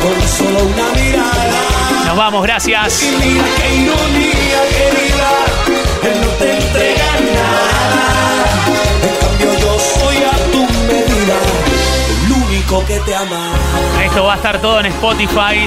con 0.00 0.28
solo 0.28 0.64
una 0.64 0.90
mirada. 0.92 2.04
nos 2.06 2.16
vamos, 2.16 2.42
gracias. 2.42 3.02
Y 3.02 3.16
mira 3.16 3.44
qué 3.56 3.74
ironía, 3.74 4.60
querida. 4.76 5.30
Él 6.02 6.20
no 6.20 6.28
te 6.32 6.56
entrega 6.56 7.12
nada. 7.20 8.44
En 9.02 9.26
cambio 9.26 9.58
yo 9.60 9.78
soy 9.78 10.16
a 10.16 10.36
tu 10.52 10.62
medida. 10.86 11.36
El 12.24 12.32
único 12.32 12.84
que 12.86 13.00
te 13.00 13.14
ama. 13.14 13.52
Esto 14.04 14.24
va 14.24 14.34
a 14.34 14.36
estar 14.36 14.60
todo 14.60 14.80
en 14.80 14.86
Spotify 14.86 15.66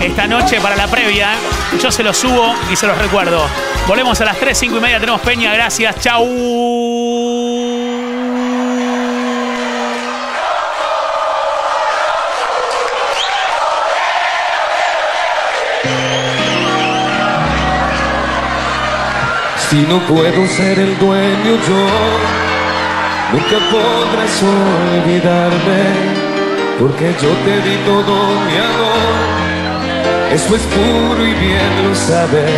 esta 0.00 0.26
noche 0.26 0.60
para 0.60 0.76
la 0.76 0.86
previa. 0.86 1.30
Yo 1.80 1.90
se 1.90 2.02
los 2.02 2.16
subo 2.16 2.54
y 2.72 2.76
se 2.76 2.86
los 2.86 2.98
recuerdo. 2.98 3.46
Volvemos 3.86 4.20
a 4.20 4.24
las 4.24 4.38
3, 4.38 4.56
5 4.56 4.76
y 4.76 4.80
media. 4.80 5.00
Tenemos 5.00 5.20
Peña. 5.20 5.52
Gracias. 5.54 6.00
Chau. 6.00 7.23
Si 19.70 19.80
no 19.82 19.98
puedo 20.06 20.46
ser 20.46 20.78
el 20.78 20.98
dueño 20.98 21.52
yo, 21.68 21.86
nunca 23.32 23.58
podrás 23.70 24.42
olvidarme, 24.42 25.82
porque 26.78 27.14
yo 27.20 27.30
te 27.44 27.60
di 27.68 27.76
todo 27.84 28.14
mi 28.46 28.56
amor. 28.56 30.32
Eso 30.32 30.56
es 30.56 30.62
puro 30.62 31.26
y 31.26 31.34
bien 31.34 31.88
lo 31.88 31.94
sabes. 31.94 32.50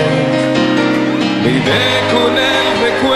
Vive 1.44 1.82
con 2.12 2.32
el 2.36 2.66
recuerdo 2.82 3.15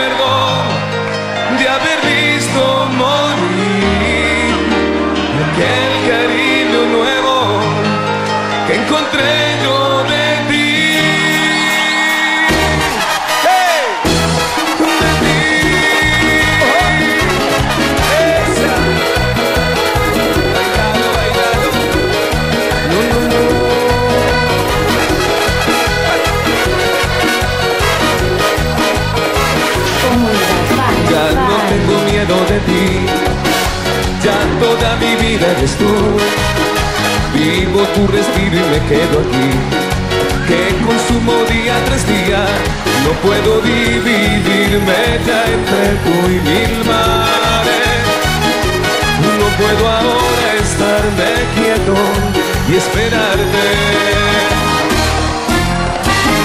ya 34.24 34.38
toda 34.60 34.96
mi 34.96 35.14
vida 35.16 35.46
eres 35.56 35.76
tú. 35.76 35.92
Vivo 37.34 37.82
tu 37.94 38.06
respiro 38.08 38.56
y 38.56 38.70
me 38.72 38.80
quedo 38.88 39.20
aquí, 39.24 39.48
que 40.48 40.60
consumo 40.84 41.32
día 41.48 41.76
tras 41.86 42.06
día. 42.06 42.44
No 43.04 43.12
puedo 43.26 43.60
dividirme 43.60 45.00
ya 45.26 45.40
entre 45.56 45.84
tú 46.04 46.16
y 46.26 46.38
mil 46.48 46.84
mares. 46.86 48.04
No 49.38 49.46
puedo 49.58 49.88
ahora 49.88 50.48
estarme 50.62 51.30
quieto, 51.56 51.94
y 52.68 52.76
esperarte. 52.76 53.66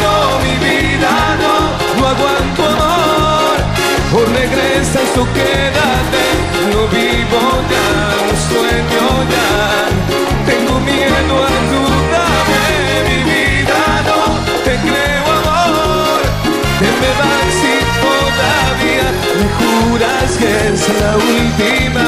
No, 0.01 0.39
mi 0.43 0.55
vida, 0.65 1.11
no, 1.41 2.01
no 2.01 2.07
aguanto. 2.07 2.74
O 4.15 4.19
regresas 4.19 5.09
o 5.17 5.25
quédate, 5.33 6.23
no 6.71 6.87
vivo 6.87 7.43
ya, 7.69 7.89
sueño 8.47 9.07
ya. 9.33 9.89
Tengo 10.45 10.79
miedo, 10.79 11.35
ayúdame, 11.43 12.63
mi 13.09 13.19
vida, 13.29 13.81
no 14.07 14.21
te 14.63 14.73
creo 14.85 15.25
amor. 15.39 16.21
Te 16.79 16.87
me 17.01 17.11
si 17.59 17.75
todavía 18.05 19.07
me 19.35 19.47
juras 19.59 20.31
que 20.39 20.51
es 20.69 20.81
la 21.01 21.11
última. 21.17 22.07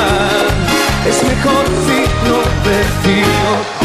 Es 1.09 1.17
mejor 1.23 1.65
si 1.87 1.99
no 2.25 2.39
te 2.63 3.76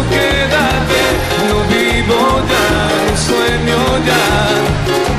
o 0.00 0.04
quédate, 0.14 1.02
no 1.48 1.58
vivo 1.72 2.20
ya, 2.52 2.68
no 3.06 3.14
sueño 3.28 3.80
ya. 4.08 4.26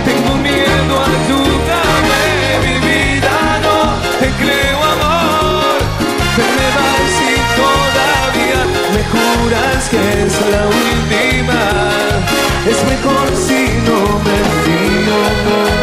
Tengo 0.08 0.34
miedo, 0.48 0.94
ayúdame, 1.14 2.24
mi 2.66 2.76
vida, 2.88 3.36
no 3.66 3.78
te 4.20 4.28
creo 4.42 4.80
amor. 4.94 5.78
Te 6.38 6.46
me 6.58 6.68
y 7.30 7.38
todavía 7.62 8.62
me 8.94 9.02
juras 9.14 9.82
que 9.92 10.04
es 10.26 10.36
la 10.54 10.64
última. 10.84 11.62
Es 12.72 12.80
mejor 12.94 13.28
si 13.46 13.62
no 13.88 14.00
me 14.26 14.38
fío. 14.64 15.81